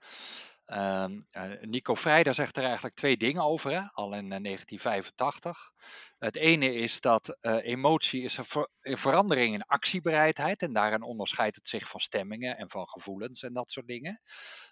Nico 1.61 1.95
Vrijda 1.95 2.33
zegt 2.33 2.57
er 2.57 2.63
eigenlijk 2.63 2.95
twee 2.95 3.17
dingen 3.17 3.43
over, 3.43 3.71
hè? 3.71 3.81
al 3.91 4.13
in 4.13 4.29
1985. 4.29 5.71
Het 6.17 6.35
ene 6.35 6.73
is 6.73 7.01
dat 7.01 7.37
emotie 7.41 8.21
is 8.21 8.37
een, 8.37 8.67
een, 8.81 8.97
verandering 8.97 9.53
in 9.53 9.65
actiebereidheid 9.65 10.61
en 10.61 10.73
daarin 10.73 11.01
onderscheidt 11.01 11.55
het 11.55 11.67
zich 11.67 11.87
van 11.87 11.99
stemmingen 11.99 12.57
en 12.57 12.69
van 12.69 12.87
gevoelens 12.87 13.43
en 13.43 13.53
dat 13.53 13.71
soort 13.71 13.87
dingen. 13.87 14.21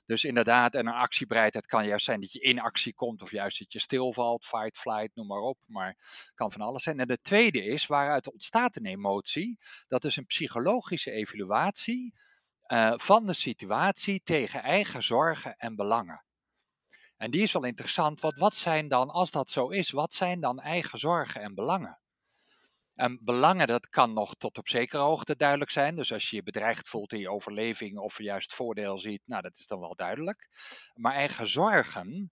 Dus 0.06 0.24
inderdaad, 0.24 0.76
en 0.76 0.88
een 0.88 0.94
actiebereidheid 0.94 1.66
kan 1.66 1.86
juist 1.86 2.06
zijn 2.06 2.20
dat 2.20 2.32
je 2.32 2.40
in 2.40 2.60
actie 2.60 2.94
komt 2.94 3.22
of 3.22 3.32
juist 3.32 3.60
dat 3.60 3.74
je 3.74 3.80
stilvalt, 3.80 4.46
fight, 4.46 4.78
flight, 4.78 5.16
noem 5.16 5.28
maar 5.28 5.42
op. 5.42 5.58
Maar 5.68 5.96
kan 6.36 6.52
van 6.52 6.62
alles 6.62 6.84
zijn. 6.84 7.00
En 7.00 7.08
de 7.08 7.22
tweede 7.22 7.64
is, 7.66 7.88
waaruit 7.88 8.32
ontstaat 8.32 8.76
een 8.76 8.86
emotie? 8.86 9.60
Dat 9.88 10.04
is 10.04 10.16
een 10.16 10.26
psychologische 10.26 11.12
evaluatie 11.12 12.14
uh, 12.74 12.94
van 12.96 13.26
de 13.28 13.34
situatie 13.34 14.22
tegen 14.24 14.64
eigen 14.64 15.04
zorgen 15.04 15.56
en 15.58 15.76
belangen. 15.76 16.24
En 17.18 17.32
die 17.32 17.42
is 17.42 17.52
wel 17.52 17.64
interessant, 17.64 18.20
want 18.20 18.38
wat 18.38 18.56
zijn 18.56 18.88
dan, 18.88 19.10
als 19.10 19.32
dat 19.32 19.52
zo 19.52 19.68
is, 19.68 19.92
wat 19.92 20.14
zijn 20.14 20.40
dan 20.40 20.60
eigen 20.60 21.00
zorgen 21.00 21.42
en 21.42 21.56
belangen? 21.56 22.00
En 22.96 23.20
belangen, 23.22 23.68
dat 23.68 23.90
kan 23.90 24.14
nog 24.14 24.36
tot 24.36 24.58
op 24.58 24.68
zekere 24.68 25.02
hoogte 25.02 25.36
duidelijk 25.36 25.72
zijn. 25.72 25.96
Dus 25.96 26.14
als 26.14 26.30
je 26.30 26.36
je 26.36 26.44
bedreigd 26.44 26.90
voelt 26.90 27.14
in 27.14 27.20
je 27.20 27.32
overleving 27.32 27.98
of 27.98 28.18
juist 28.18 28.54
voordeel 28.54 29.00
ziet, 29.00 29.22
nou, 29.26 29.42
dat 29.42 29.58
is 29.58 29.68
dan 29.68 29.80
wel 29.80 29.96
duidelijk. 29.96 30.48
Maar 30.94 31.14
eigen 31.14 31.48
zorgen, 31.48 32.32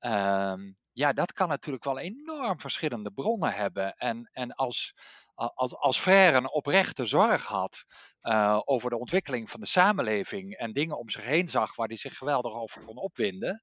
uh, 0.00 0.54
ja, 0.94 1.12
dat 1.12 1.32
kan 1.32 1.48
natuurlijk 1.48 1.84
wel 1.84 1.98
enorm 1.98 2.60
verschillende 2.60 3.10
bronnen 3.10 3.52
hebben. 3.52 3.94
En, 3.94 4.30
en 4.32 4.54
als, 4.54 4.94
als, 5.34 5.74
als 5.74 5.98
Frère 5.98 6.36
een 6.36 6.50
oprechte 6.50 7.04
zorg 7.04 7.46
had 7.46 7.84
uh, 8.22 8.60
over 8.64 8.90
de 8.90 8.98
ontwikkeling 8.98 9.50
van 9.50 9.60
de 9.60 9.66
samenleving 9.66 10.54
en 10.56 10.72
dingen 10.72 10.98
om 10.98 11.08
zich 11.10 11.24
heen 11.24 11.48
zag 11.48 11.76
waar 11.76 11.86
hij 11.86 11.96
zich 11.96 12.16
geweldig 12.16 12.52
over 12.52 12.84
kon 12.84 12.96
opwinden. 12.96 13.62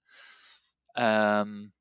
Um, 0.93 1.73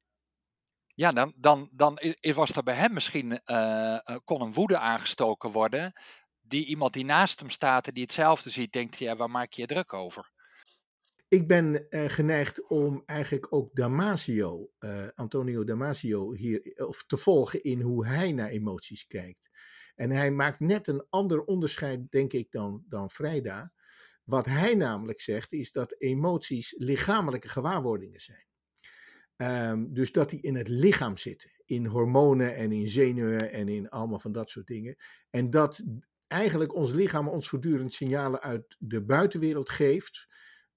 ja, 0.94 1.12
dan, 1.12 1.32
dan, 1.36 1.68
dan 1.72 1.98
was 2.20 2.50
er 2.50 2.62
bij 2.62 2.74
hem 2.74 2.92
misschien, 2.92 3.40
uh, 3.44 3.98
kon 4.24 4.40
een 4.40 4.52
woede 4.52 4.78
aangestoken 4.78 5.50
worden. 5.50 5.92
Die 6.40 6.66
iemand 6.66 6.92
die 6.92 7.04
naast 7.04 7.40
hem 7.40 7.50
staat 7.50 7.86
en 7.86 7.94
die 7.94 8.02
hetzelfde 8.02 8.50
ziet, 8.50 8.72
denkt, 8.72 8.98
ja, 8.98 9.16
waar 9.16 9.30
maak 9.30 9.52
je 9.52 9.60
je 9.60 9.66
druk 9.66 9.92
over? 9.92 10.30
Ik 11.30 11.46
ben 11.48 11.86
uh, 11.90 12.04
geneigd 12.08 12.68
om 12.68 13.02
eigenlijk 13.06 13.52
ook 13.52 13.74
Damasio, 13.74 14.70
uh, 14.78 15.08
Antonio 15.14 15.64
Damasio, 15.64 16.32
hier 16.32 16.72
of 16.86 17.04
te 17.06 17.16
volgen 17.16 17.62
in 17.62 17.80
hoe 17.80 18.06
hij 18.06 18.32
naar 18.32 18.48
emoties 18.48 19.06
kijkt. 19.06 19.50
En 19.94 20.10
hij 20.10 20.30
maakt 20.30 20.60
net 20.60 20.86
een 20.88 21.06
ander 21.08 21.44
onderscheid, 21.44 22.10
denk 22.10 22.32
ik, 22.32 22.50
dan, 22.50 22.84
dan 22.88 23.10
Vrijda. 23.10 23.72
Wat 24.24 24.46
hij 24.46 24.74
namelijk 24.74 25.20
zegt, 25.20 25.52
is 25.52 25.72
dat 25.72 25.94
emoties 26.00 26.74
lichamelijke 26.78 27.48
gewaarwordingen 27.48 28.20
zijn. 28.20 28.46
Um, 29.70 29.94
dus 29.94 30.12
dat 30.12 30.30
die 30.30 30.40
in 30.40 30.54
het 30.54 30.68
lichaam 30.68 31.16
zitten, 31.16 31.50
in 31.64 31.86
hormonen 31.86 32.54
en 32.54 32.72
in 32.72 32.88
zenuwen 32.88 33.52
en 33.52 33.68
in 33.68 33.88
allemaal 33.88 34.20
van 34.20 34.32
dat 34.32 34.50
soort 34.50 34.66
dingen. 34.66 34.96
En 35.30 35.50
dat 35.50 35.84
eigenlijk 36.26 36.74
ons 36.74 36.92
lichaam 36.92 37.28
ons 37.28 37.48
voortdurend 37.48 37.92
signalen 37.92 38.40
uit 38.40 38.76
de 38.78 39.04
buitenwereld 39.04 39.70
geeft, 39.70 40.28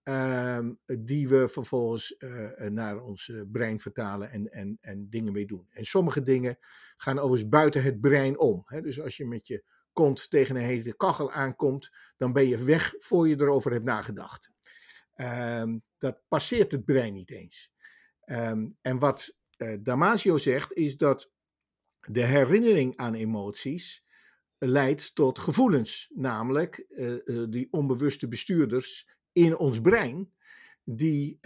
um, 0.04 0.80
die 0.86 1.28
we 1.28 1.48
vervolgens 1.48 2.16
uh, 2.18 2.52
naar 2.68 3.02
ons 3.02 3.32
brein 3.52 3.80
vertalen 3.80 4.32
en, 4.32 4.52
en, 4.52 4.78
en 4.82 5.10
dingen 5.10 5.34
mee 5.34 5.46
doen. 5.46 5.68
En 5.70 5.86
sommige 5.86 6.22
dingen 6.22 6.58
gaan 6.98 7.20
overigens 7.20 7.50
buiten 7.50 7.84
het 7.84 8.02
brein 8.02 8.40
om. 8.40 8.62
Hè? 8.66 8.82
Dus 8.82 9.02
als 9.02 9.18
je 9.18 9.28
met 9.28 9.48
je 9.48 9.64
kont 9.94 10.30
tegen 10.30 10.56
een 10.56 10.62
hete 10.62 10.96
kachel 10.96 11.32
aankomt, 11.32 11.92
dan 12.18 12.34
ben 12.34 12.48
je 12.48 12.64
weg 12.64 12.94
voor 12.98 13.28
je 13.28 13.42
erover 13.42 13.72
hebt 13.72 13.86
nagedacht. 13.86 14.52
Um, 15.16 15.84
dat 15.98 16.22
passeert 16.28 16.72
het 16.72 16.86
brein 16.86 17.14
niet 17.14 17.32
eens. 17.32 17.72
Um, 18.26 18.78
en 18.82 19.00
wat 19.00 19.36
Damasio 19.80 20.38
zegt, 20.38 20.74
is 20.74 20.98
dat 20.98 21.32
de 22.00 22.26
herinnering 22.26 22.98
aan 22.98 23.14
emoties 23.14 24.04
leidt 24.58 25.16
tot 25.16 25.40
gevoelens, 25.40 26.12
namelijk 26.14 26.88
die 27.50 27.68
onbewuste 27.72 28.28
bestuurders 28.28 29.16
in 29.34 29.58
ons 29.58 29.82
brein, 29.82 30.32
die, 30.84 31.40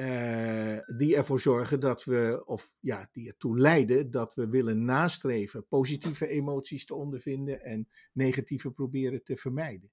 die 0.97 1.15
ervoor 1.15 1.39
zorgen 1.39 1.79
dat 1.79 2.03
we, 2.03 2.41
of 2.45 2.75
ja, 2.79 3.09
die 3.11 3.27
ertoe 3.27 3.59
leiden 3.59 4.11
dat 4.11 4.35
we 4.35 4.49
willen 4.49 4.85
nastreven 4.85 5.67
positieve 5.67 6.27
emoties 6.27 6.85
te 6.85 6.95
ondervinden 6.95 7.61
en 7.61 7.89
negatieve 8.13 8.71
proberen 8.71 9.23
te 9.23 9.37
vermijden. 9.37 9.91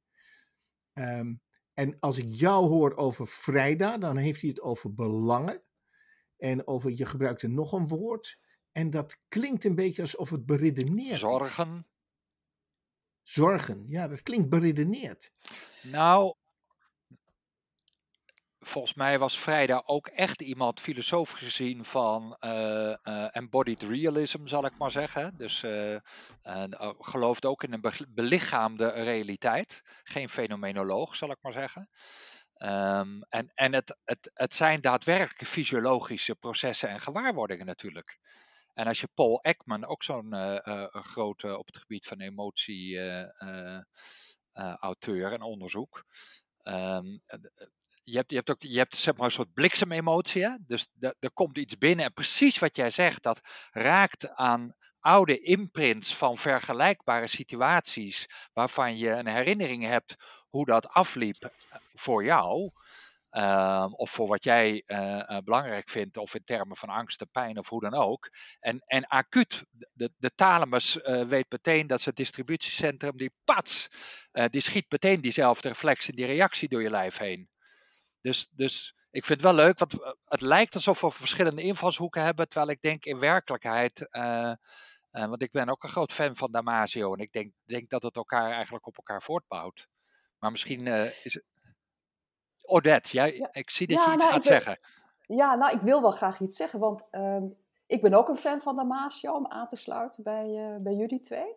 Um, 0.92 1.42
En 1.74 1.96
als 2.00 2.18
ik 2.18 2.28
jou 2.28 2.68
hoor 2.68 2.94
over 2.96 3.26
vrijda, 3.26 3.98
dan 3.98 4.16
heeft 4.16 4.40
hij 4.40 4.50
het 4.50 4.60
over 4.60 4.94
belangen. 4.94 5.62
En 6.36 6.66
over, 6.66 6.90
je 6.90 7.06
gebruikte 7.06 7.48
nog 7.48 7.72
een 7.72 7.88
woord. 7.88 8.38
En 8.72 8.90
dat 8.90 9.18
klinkt 9.28 9.64
een 9.64 9.74
beetje 9.74 10.02
alsof 10.02 10.30
het 10.30 10.46
beredeneerd 10.46 11.18
Zorgen. 11.18 11.86
Zorgen, 13.22 13.84
ja, 13.88 14.08
dat 14.08 14.22
klinkt 14.22 14.48
beredeneerd. 14.48 15.32
Nou, 15.82 16.34
volgens 18.66 18.94
mij 18.94 19.18
was 19.18 19.38
Vrijda 19.38 19.82
ook 19.86 20.06
echt 20.06 20.42
iemand 20.42 20.80
filosofisch 20.80 21.38
gezien 21.38 21.84
van 21.84 22.36
uh, 22.40 22.50
uh, 23.04 23.36
embodied 23.36 23.82
realism, 23.82 24.46
zal 24.46 24.64
ik 24.64 24.78
maar 24.78 24.90
zeggen. 24.90 25.36
Dus 25.36 25.62
uh, 25.62 25.96
gelooft 26.98 27.44
ook 27.44 27.62
in 27.62 27.72
een 27.72 27.92
belichaamde 28.08 28.88
realiteit. 28.88 29.82
Geen 30.02 30.28
fenomenoloog, 30.28 31.16
zal 31.16 31.30
ik 31.30 31.38
maar 31.40 31.52
zeggen. 31.52 31.88
Um, 32.58 33.22
en 33.28 33.52
en 33.54 33.72
het, 33.72 33.96
het, 34.04 34.30
het 34.34 34.54
zijn 34.54 34.80
daadwerkelijke 34.80 35.46
fysiologische 35.46 36.34
processen 36.34 36.88
en 36.88 37.00
gewaarwordingen 37.00 37.66
natuurlijk. 37.66 38.18
En 38.72 38.86
als 38.86 39.00
je 39.00 39.08
Paul 39.14 39.40
Ekman, 39.40 39.86
ook 39.86 40.02
zo'n 40.02 40.34
grote 40.90 41.58
op 41.58 41.66
het 41.66 41.78
gebied 41.78 42.06
van 42.06 42.20
emotie 42.20 43.00
auteur 44.80 45.32
en 45.32 45.42
onderzoek. 45.42 46.04
Um, 46.62 47.22
je 48.04 48.16
hebt, 48.16 48.30
je 48.30 48.36
hebt 48.36 48.50
ook 48.50 48.62
je 48.62 48.78
hebt, 48.78 48.96
zeg 48.96 49.16
maar, 49.16 49.26
een 49.26 49.32
soort 49.32 49.54
bliksememotie. 49.54 50.42
Hè? 50.42 50.56
Dus 50.66 50.88
er 50.98 51.32
komt 51.32 51.58
iets 51.58 51.78
binnen. 51.78 52.04
En 52.04 52.12
precies 52.12 52.58
wat 52.58 52.76
jij 52.76 52.90
zegt, 52.90 53.22
dat 53.22 53.40
raakt 53.70 54.34
aan 54.34 54.74
oude 55.00 55.40
imprints 55.40 56.14
van 56.14 56.38
vergelijkbare 56.38 57.26
situaties. 57.26 58.26
waarvan 58.52 58.96
je 58.96 59.10
een 59.10 59.26
herinnering 59.26 59.84
hebt 59.84 60.16
hoe 60.48 60.64
dat 60.64 60.88
afliep 60.88 61.44
eh, 61.44 61.78
voor 61.94 62.24
jou. 62.24 62.70
Uh, 63.30 63.86
of 63.90 64.10
voor 64.10 64.28
wat 64.28 64.44
jij 64.44 64.82
uh, 64.86 65.38
belangrijk 65.44 65.88
vindt, 65.88 66.16
of 66.16 66.34
in 66.34 66.44
termen 66.44 66.76
van 66.76 66.88
angst, 66.88 67.24
pijn 67.32 67.58
of 67.58 67.68
hoe 67.68 67.80
dan 67.80 67.94
ook. 67.94 68.30
En, 68.60 68.80
en 68.84 69.06
acuut, 69.06 69.64
de, 69.92 70.12
de 70.16 70.30
thalamus 70.34 70.94
weet 71.26 71.46
meteen 71.50 71.86
dat 71.86 72.04
het 72.04 72.16
distributiecentrum, 72.16 73.16
die 73.16 73.34
pats, 73.44 73.88
die 74.50 74.60
schiet 74.60 74.90
meteen 74.90 75.20
diezelfde 75.20 75.68
reflex 75.68 76.08
en 76.08 76.14
die 76.14 76.26
reactie 76.26 76.68
door 76.68 76.82
je 76.82 76.90
lijf 76.90 77.16
heen. 77.16 77.48
Dus, 78.24 78.48
dus 78.50 78.94
ik 79.10 79.24
vind 79.24 79.42
het 79.42 79.50
wel 79.50 79.64
leuk, 79.64 79.78
want 79.78 80.02
eh, 80.02 80.12
het 80.24 80.40
lijkt 80.40 80.74
alsof 80.74 81.00
we 81.00 81.10
verschillende 81.10 81.62
invalshoeken 81.62 82.22
hebben, 82.22 82.48
terwijl 82.48 82.70
ik 82.70 82.80
denk 82.80 83.04
in 83.04 83.18
werkelijkheid, 83.18 84.08
uh, 84.10 84.52
uh, 85.12 85.24
want 85.24 85.42
ik 85.42 85.50
ben 85.50 85.68
ook 85.68 85.82
een 85.82 85.88
groot 85.88 86.12
fan 86.12 86.36
van 86.36 86.52
Damasio 86.52 87.12
en 87.14 87.20
ik 87.20 87.32
denk, 87.32 87.52
denk 87.64 87.90
dat 87.90 88.02
het 88.02 88.16
elkaar 88.16 88.50
eigenlijk 88.50 88.86
op 88.86 88.96
elkaar 88.96 89.22
voortbouwt. 89.22 89.88
Maar 90.38 90.50
misschien 90.50 90.86
is 91.22 91.34
het. 91.34 91.44
Odette, 92.66 93.12
jij, 93.12 93.36
ja. 93.36 93.48
ik 93.52 93.70
zie 93.70 93.86
dat 93.86 93.96
ja, 93.96 94.04
je 94.04 94.12
iets 94.12 94.22
nou, 94.22 94.34
gaat 94.34 94.44
zeggen. 94.44 94.78
Ja, 95.26 95.54
nou, 95.54 95.76
ik 95.76 95.82
wil 95.82 96.00
wel 96.00 96.10
graag 96.10 96.40
iets 96.40 96.56
zeggen, 96.56 96.78
want 96.78 97.08
ehm, 97.10 97.44
ik 97.86 98.02
ben 98.02 98.14
ook 98.14 98.28
een 98.28 98.36
fan 98.36 98.60
van 98.60 98.76
Damasio 98.76 99.34
om 99.34 99.46
aan 99.46 99.68
te 99.68 99.76
sluiten 99.76 100.22
bij, 100.22 100.78
bij 100.80 100.94
jullie 100.94 101.20
twee 101.20 101.54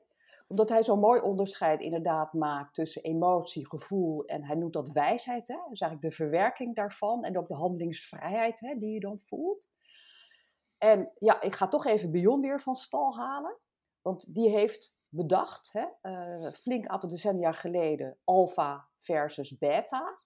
omdat 0.47 0.69
hij 0.69 0.83
zo'n 0.83 0.99
mooi 0.99 1.21
onderscheid 1.21 1.81
inderdaad 1.81 2.33
maakt 2.33 2.73
tussen 2.73 3.03
emotie, 3.03 3.67
gevoel 3.67 4.25
en 4.25 4.43
hij 4.43 4.55
noemt 4.55 4.73
dat 4.73 4.91
wijsheid. 4.91 5.47
Hè? 5.47 5.57
Dus 5.69 5.81
eigenlijk 5.81 6.01
de 6.01 6.23
verwerking 6.23 6.75
daarvan 6.75 7.23
en 7.23 7.37
ook 7.37 7.47
de 7.47 7.55
handelingsvrijheid 7.55 8.59
hè, 8.59 8.75
die 8.77 8.93
je 8.93 8.99
dan 8.99 9.19
voelt. 9.19 9.69
En 10.77 11.11
ja, 11.15 11.41
ik 11.41 11.53
ga 11.53 11.67
toch 11.67 11.85
even 11.85 12.11
Bion 12.11 12.41
weer 12.41 12.61
van 12.61 12.75
stal 12.75 13.17
halen. 13.17 13.57
Want 14.01 14.33
die 14.33 14.49
heeft 14.49 14.99
bedacht, 15.09 15.73
hè, 15.73 15.85
uh, 16.01 16.51
flink 16.51 16.87
aantal 16.87 17.09
decennia 17.09 17.51
geleden, 17.51 18.17
alfa 18.23 18.89
versus 18.99 19.57
beta. 19.57 20.19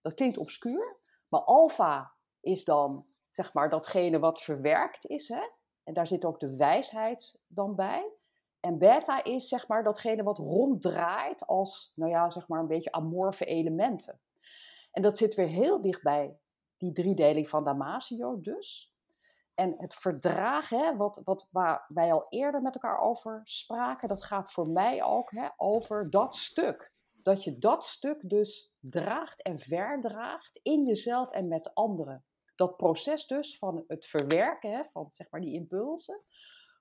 Dat 0.00 0.14
klinkt 0.14 0.38
obscuur, 0.38 0.96
maar 1.28 1.40
alfa 1.40 2.14
is 2.40 2.64
dan 2.64 3.06
zeg 3.30 3.52
maar 3.52 3.68
datgene 3.68 4.18
wat 4.18 4.42
verwerkt 4.42 5.06
is. 5.06 5.28
Hè? 5.28 5.50
En 5.84 5.94
daar 5.94 6.06
zit 6.06 6.24
ook 6.24 6.40
de 6.40 6.56
wijsheid 6.56 7.42
dan 7.46 7.74
bij. 7.74 8.12
En 8.68 8.78
beta 8.78 9.24
is 9.24 9.48
zeg 9.48 9.68
maar 9.68 9.82
datgene 9.82 10.22
wat 10.22 10.38
ronddraait 10.38 11.46
als, 11.46 11.92
nou 11.94 12.10
ja, 12.10 12.30
zeg 12.30 12.48
maar 12.48 12.60
een 12.60 12.66
beetje 12.66 12.92
amorfe 12.92 13.44
elementen. 13.44 14.20
En 14.92 15.02
dat 15.02 15.16
zit 15.16 15.34
weer 15.34 15.46
heel 15.46 15.80
dicht 15.80 16.02
bij 16.02 16.38
die 16.76 16.92
driedeling 16.92 17.48
van 17.48 17.64
Damasio 17.64 18.40
dus. 18.40 18.94
En 19.54 19.74
het 19.78 19.94
verdragen, 19.94 20.96
wat, 20.96 21.20
wat, 21.24 21.48
waar 21.50 21.84
wij 21.88 22.12
al 22.12 22.26
eerder 22.28 22.62
met 22.62 22.74
elkaar 22.74 23.00
over 23.00 23.40
spraken, 23.44 24.08
dat 24.08 24.24
gaat 24.24 24.52
voor 24.52 24.68
mij 24.68 25.04
ook 25.04 25.30
hè, 25.30 25.48
over 25.56 26.10
dat 26.10 26.36
stuk. 26.36 26.92
Dat 27.22 27.44
je 27.44 27.58
dat 27.58 27.84
stuk 27.84 28.28
dus 28.28 28.74
draagt 28.80 29.42
en 29.42 29.58
verdraagt 29.58 30.60
in 30.62 30.84
jezelf 30.84 31.32
en 31.32 31.48
met 31.48 31.74
anderen. 31.74 32.24
Dat 32.54 32.76
proces 32.76 33.26
dus 33.26 33.58
van 33.58 33.84
het 33.86 34.06
verwerken 34.06 34.70
hè, 34.70 34.84
van 34.84 35.06
zeg 35.08 35.30
maar 35.30 35.40
die 35.40 35.54
impulsen 35.54 36.20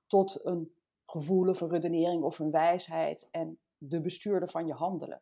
tot 0.08 0.46
een 0.46 0.76
gevoel 1.10 1.48
of 1.48 1.62
een 1.62 1.70
redenering 1.70 2.24
of 2.24 2.40
een 2.40 2.52
wijsheid 2.52 3.28
en 3.32 3.60
de 3.78 4.02
bestuurder 4.02 4.50
van 4.50 4.66
je 4.66 4.74
handelen. 4.74 5.22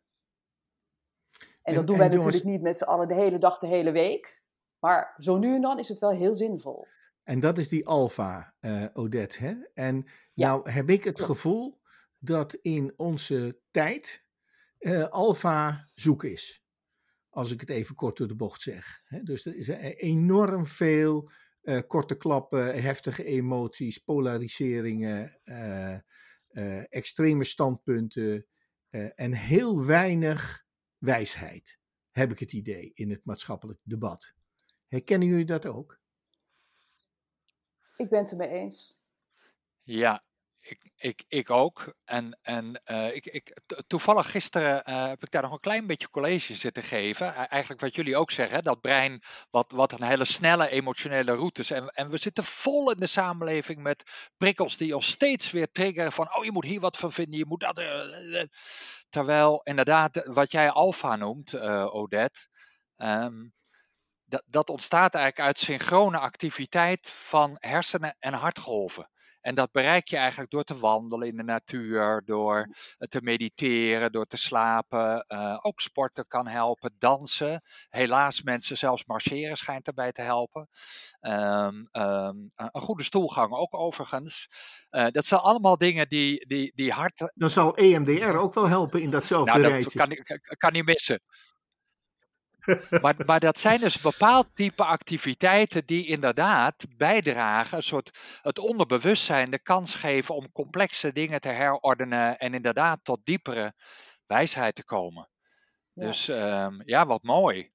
En, 1.62 1.74
dat 1.74 1.86
doen 1.86 1.98
wij 1.98 2.08
natuurlijk 2.08 2.44
niet 2.44 2.62
met 2.62 2.76
z'n 2.76 2.84
allen 2.84 3.08
de 3.08 3.14
hele 3.14 3.38
dag, 3.38 3.58
de 3.58 3.66
hele 3.66 3.90
week. 3.90 4.42
Maar 4.78 5.14
zo 5.18 5.38
nu 5.38 5.54
en 5.54 5.60
dan 5.60 5.78
is 5.78 5.88
het 5.88 5.98
wel 5.98 6.10
heel 6.10 6.34
zinvol. 6.34 6.86
En 7.22 7.40
dat 7.40 7.58
is 7.58 7.68
die 7.68 7.86
alfa, 7.86 8.54
uh, 8.60 8.86
Odette. 8.92 9.38
Hè? 9.38 9.54
En 9.74 10.06
nou 10.34 10.70
heb 10.70 10.90
ik 10.90 11.04
het 11.04 11.20
gevoel 11.20 11.80
dat 12.18 12.54
in 12.54 12.92
onze 12.96 13.60
tijd 13.70 14.24
uh, 14.78 15.08
alfa 15.08 15.88
zoek 15.94 16.24
is. 16.24 16.64
Als 17.28 17.52
ik 17.52 17.60
het 17.60 17.70
even 17.70 17.94
kort 17.94 18.16
door 18.16 18.28
de 18.28 18.36
bocht 18.36 18.60
zeg. 18.60 19.02
Hè? 19.04 19.22
Dus 19.22 19.46
er 19.46 19.56
is 19.56 19.68
enorm 19.96 20.66
veel 20.66 21.30
uh, 21.66 21.78
korte 21.86 22.16
klappen, 22.16 22.82
heftige 22.82 23.24
emoties, 23.24 23.98
polariseringen, 23.98 25.40
uh, 25.44 25.98
uh, 26.50 26.84
extreme 26.88 27.44
standpunten 27.44 28.46
en 29.14 29.32
heel 29.32 29.84
weinig 29.84 30.64
wijsheid, 30.98 31.78
heb 32.10 32.30
ik 32.30 32.38
het 32.38 32.52
idee, 32.52 32.90
in 32.94 33.10
het 33.10 33.24
maatschappelijk 33.24 33.80
debat. 33.82 34.34
Herkennen 34.86 35.28
jullie 35.28 35.44
dat 35.44 35.66
ook? 35.66 36.00
Ik 37.96 38.08
ben 38.08 38.18
het 38.18 38.30
ermee 38.30 38.48
eens. 38.48 38.96
Ja, 39.82 40.24
ik, 40.68 40.90
ik, 40.96 41.24
ik 41.28 41.50
ook. 41.50 41.94
En, 42.04 42.38
en 42.42 42.82
uh, 42.86 43.14
ik, 43.14 43.26
ik, 43.26 43.60
toevallig 43.86 44.30
gisteren 44.30 44.82
uh, 44.88 45.06
heb 45.06 45.22
ik 45.22 45.30
daar 45.30 45.42
nog 45.42 45.52
een 45.52 45.60
klein 45.60 45.86
beetje 45.86 46.10
college 46.10 46.54
zitten 46.54 46.82
geven. 46.82 47.34
Eigenlijk 47.34 47.80
wat 47.80 47.94
jullie 47.94 48.16
ook 48.16 48.30
zeggen, 48.30 48.62
dat 48.62 48.80
brein 48.80 49.20
wat, 49.50 49.70
wat 49.72 49.92
een 49.92 50.06
hele 50.06 50.24
snelle 50.24 50.68
emotionele 50.68 51.32
routes. 51.32 51.70
En, 51.70 51.88
en 51.88 52.10
we 52.10 52.16
zitten 52.16 52.44
vol 52.44 52.90
in 52.90 53.00
de 53.00 53.06
samenleving 53.06 53.82
met 53.82 54.30
prikkels 54.36 54.76
die 54.76 54.94
ons 54.94 55.06
steeds 55.06 55.50
weer 55.50 55.70
triggeren 55.70 56.12
van, 56.12 56.36
oh 56.36 56.44
je 56.44 56.52
moet 56.52 56.64
hier 56.64 56.80
wat 56.80 56.96
van 56.96 57.12
vinden, 57.12 57.38
je 57.38 57.46
moet 57.46 57.60
dat. 57.60 57.78
Uh, 57.78 58.42
terwijl 59.08 59.60
inderdaad, 59.64 60.22
wat 60.24 60.52
jij 60.52 60.70
alfa 60.70 61.16
noemt, 61.16 61.60
Odette, 61.90 62.48
um, 62.96 63.54
dat, 64.24 64.42
dat 64.46 64.70
ontstaat 64.70 65.14
eigenlijk 65.14 65.46
uit 65.46 65.58
synchrone 65.58 66.18
activiteit 66.18 67.10
van 67.10 67.56
hersenen 67.58 68.16
en 68.18 68.32
hartgolven. 68.32 69.10
En 69.46 69.54
dat 69.54 69.72
bereik 69.72 70.08
je 70.08 70.16
eigenlijk 70.16 70.50
door 70.50 70.64
te 70.64 70.78
wandelen 70.78 71.28
in 71.28 71.36
de 71.36 71.42
natuur, 71.42 72.22
door 72.24 72.68
te 72.98 73.20
mediteren, 73.22 74.12
door 74.12 74.26
te 74.26 74.36
slapen. 74.36 75.24
Uh, 75.28 75.58
ook 75.60 75.80
sporten 75.80 76.26
kan 76.28 76.46
helpen, 76.46 76.94
dansen. 76.98 77.62
Helaas 77.88 78.42
mensen 78.42 78.76
zelfs 78.76 79.04
marcheren 79.04 79.56
schijnt 79.56 79.86
erbij 79.86 80.12
te 80.12 80.22
helpen. 80.22 80.68
Um, 81.20 81.88
um, 81.92 82.50
een 82.54 82.80
goede 82.80 83.02
stoelgang 83.02 83.52
ook 83.52 83.74
overigens. 83.74 84.48
Uh, 84.90 85.06
dat 85.10 85.26
zijn 85.26 85.40
allemaal 85.40 85.78
dingen 85.78 86.08
die, 86.08 86.46
die, 86.46 86.72
die 86.74 86.92
hard... 86.92 87.32
Dan 87.34 87.50
zal 87.50 87.76
EMDR 87.76 88.36
ook 88.36 88.54
wel 88.54 88.68
helpen 88.68 89.02
in 89.02 89.10
datzelfde 89.10 89.50
nou, 89.50 89.62
dat 89.62 89.70
rijtje. 89.70 89.98
Kan, 89.98 90.40
kan 90.56 90.72
niet 90.72 90.84
missen. 90.84 91.20
Maar, 93.02 93.14
maar 93.26 93.40
dat 93.40 93.58
zijn 93.58 93.80
dus 93.80 94.00
bepaald 94.00 94.46
type 94.54 94.84
activiteiten 94.84 95.86
die 95.86 96.06
inderdaad 96.06 96.86
bijdragen, 96.96 97.76
een 97.76 97.82
soort 97.82 98.18
het 98.42 98.58
onderbewustzijn 98.58 99.50
de 99.50 99.58
kans 99.58 99.94
geven 99.94 100.34
om 100.34 100.52
complexe 100.52 101.12
dingen 101.12 101.40
te 101.40 101.48
herordenen 101.48 102.38
en 102.38 102.54
inderdaad 102.54 102.98
tot 103.02 103.20
diepere 103.24 103.74
wijsheid 104.26 104.74
te 104.74 104.84
komen. 104.84 105.28
Ja. 105.92 106.06
Dus 106.06 106.28
um, 106.28 106.82
ja, 106.84 107.06
wat 107.06 107.22
mooi. 107.22 107.70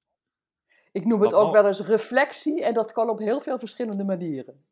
Ik 0.92 1.04
noem 1.04 1.22
het 1.22 1.34
ook 1.34 1.52
wel 1.52 1.66
eens 1.66 1.80
reflectie 1.80 2.64
en 2.64 2.74
dat 2.74 2.92
kan 2.92 3.08
op 3.08 3.18
heel 3.18 3.40
veel 3.40 3.58
verschillende 3.58 4.04
manieren. 4.04 4.66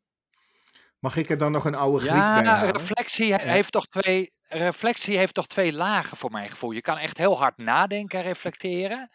Mag 0.99 1.15
ik 1.15 1.29
er 1.29 1.37
dan 1.37 1.51
nog 1.51 1.65
een 1.65 1.75
oude 1.75 1.99
Griek 1.99 2.11
ja, 2.11 2.41
bij 2.41 2.51
halen? 2.51 2.71
reflectie 2.71 3.35
heeft 3.35 3.71
toch 3.71 3.85
twee, 3.85 4.33
reflectie 4.43 5.17
heeft 5.17 5.33
toch 5.33 5.47
twee 5.47 5.73
lagen 5.73 6.17
voor 6.17 6.31
mijn 6.31 6.49
gevoel. 6.49 6.71
Je 6.71 6.81
kan 6.81 6.97
echt 6.97 7.17
heel 7.17 7.37
hard 7.37 7.57
nadenken 7.57 8.19
en 8.19 8.25
reflecteren. 8.25 9.09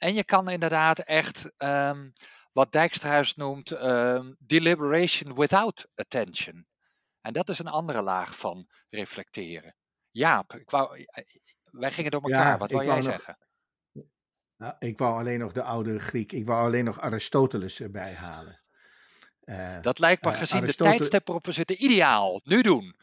En 0.00 0.14
je 0.14 0.24
kan 0.24 0.48
inderdaad 0.48 0.98
echt, 0.98 1.50
um, 1.58 2.12
wat 2.52 2.72
Dijksterhuis 2.72 3.34
noemt, 3.34 3.70
um, 3.70 4.36
deliberation 4.38 5.34
without 5.34 5.86
attention. 5.94 6.66
En 7.20 7.32
dat 7.32 7.48
is 7.48 7.58
een 7.58 7.68
andere 7.68 8.02
laag 8.02 8.36
van 8.36 8.68
reflecteren. 8.88 9.76
Jaap, 10.10 10.54
ik 10.54 10.70
wou, 10.70 11.06
wij 11.64 11.90
gingen 11.90 12.10
door 12.10 12.22
elkaar. 12.22 12.46
Ja, 12.46 12.58
wat 12.58 12.70
wou 12.70 12.84
jij 12.84 13.02
zeggen? 13.02 13.38
Nou, 14.56 14.74
ik 14.78 14.98
wou 14.98 15.18
alleen 15.18 15.38
nog 15.38 15.52
de 15.52 15.62
oude 15.62 15.98
Griek, 15.98 16.32
ik 16.32 16.46
wou 16.46 16.66
alleen 16.66 16.84
nog 16.84 17.00
Aristoteles 17.00 17.80
erbij 17.80 18.14
halen. 18.14 18.62
Uh, 19.44 19.80
dat 19.80 19.98
lijkt 19.98 20.24
me 20.24 20.30
uh, 20.30 20.36
gezien 20.36 20.62
Aristotel... 20.62 20.86
de 20.86 20.96
tijdstip 20.96 21.26
waarop 21.26 21.46
we 21.46 21.52
zitten 21.52 21.84
ideaal. 21.84 22.40
Nu 22.44 22.62
doen. 22.62 22.96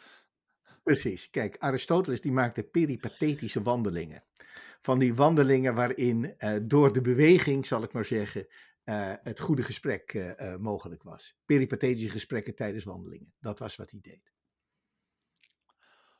Precies. 0.87 1.29
Kijk, 1.29 1.57
Aristoteles 1.57 2.21
die 2.21 2.31
maakte 2.31 2.63
peripathetische 2.63 3.61
wandelingen. 3.61 4.23
Van 4.79 4.99
die 4.99 5.15
wandelingen 5.15 5.75
waarin 5.75 6.35
uh, 6.37 6.55
door 6.61 6.93
de 6.93 7.01
beweging, 7.01 7.65
zal 7.65 7.83
ik 7.83 7.93
maar 7.93 8.05
zeggen, 8.05 8.47
het 9.23 9.39
goede 9.39 9.61
gesprek 9.61 10.35
mogelijk 10.59 11.03
was. 11.03 11.37
Peripathetische 11.45 12.09
gesprekken 12.09 12.55
tijdens 12.55 12.83
wandelingen. 12.83 13.33
Dat 13.39 13.59
was 13.59 13.75
wat 13.75 13.91
hij 13.91 13.99
deed. 14.01 14.31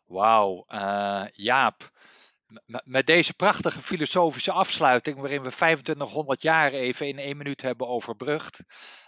Wauw, 0.05 0.65
Jaap 1.31 1.91
met 2.83 3.05
deze 3.05 3.33
prachtige 3.33 3.81
filosofische 3.81 4.51
afsluiting, 4.51 5.19
waarin 5.19 5.41
we 5.41 5.51
2500 5.51 6.41
jaar 6.41 6.71
even 6.71 7.07
in 7.07 7.17
één 7.17 7.37
minuut 7.37 7.61
hebben 7.61 7.87
overbrugd, 7.87 8.59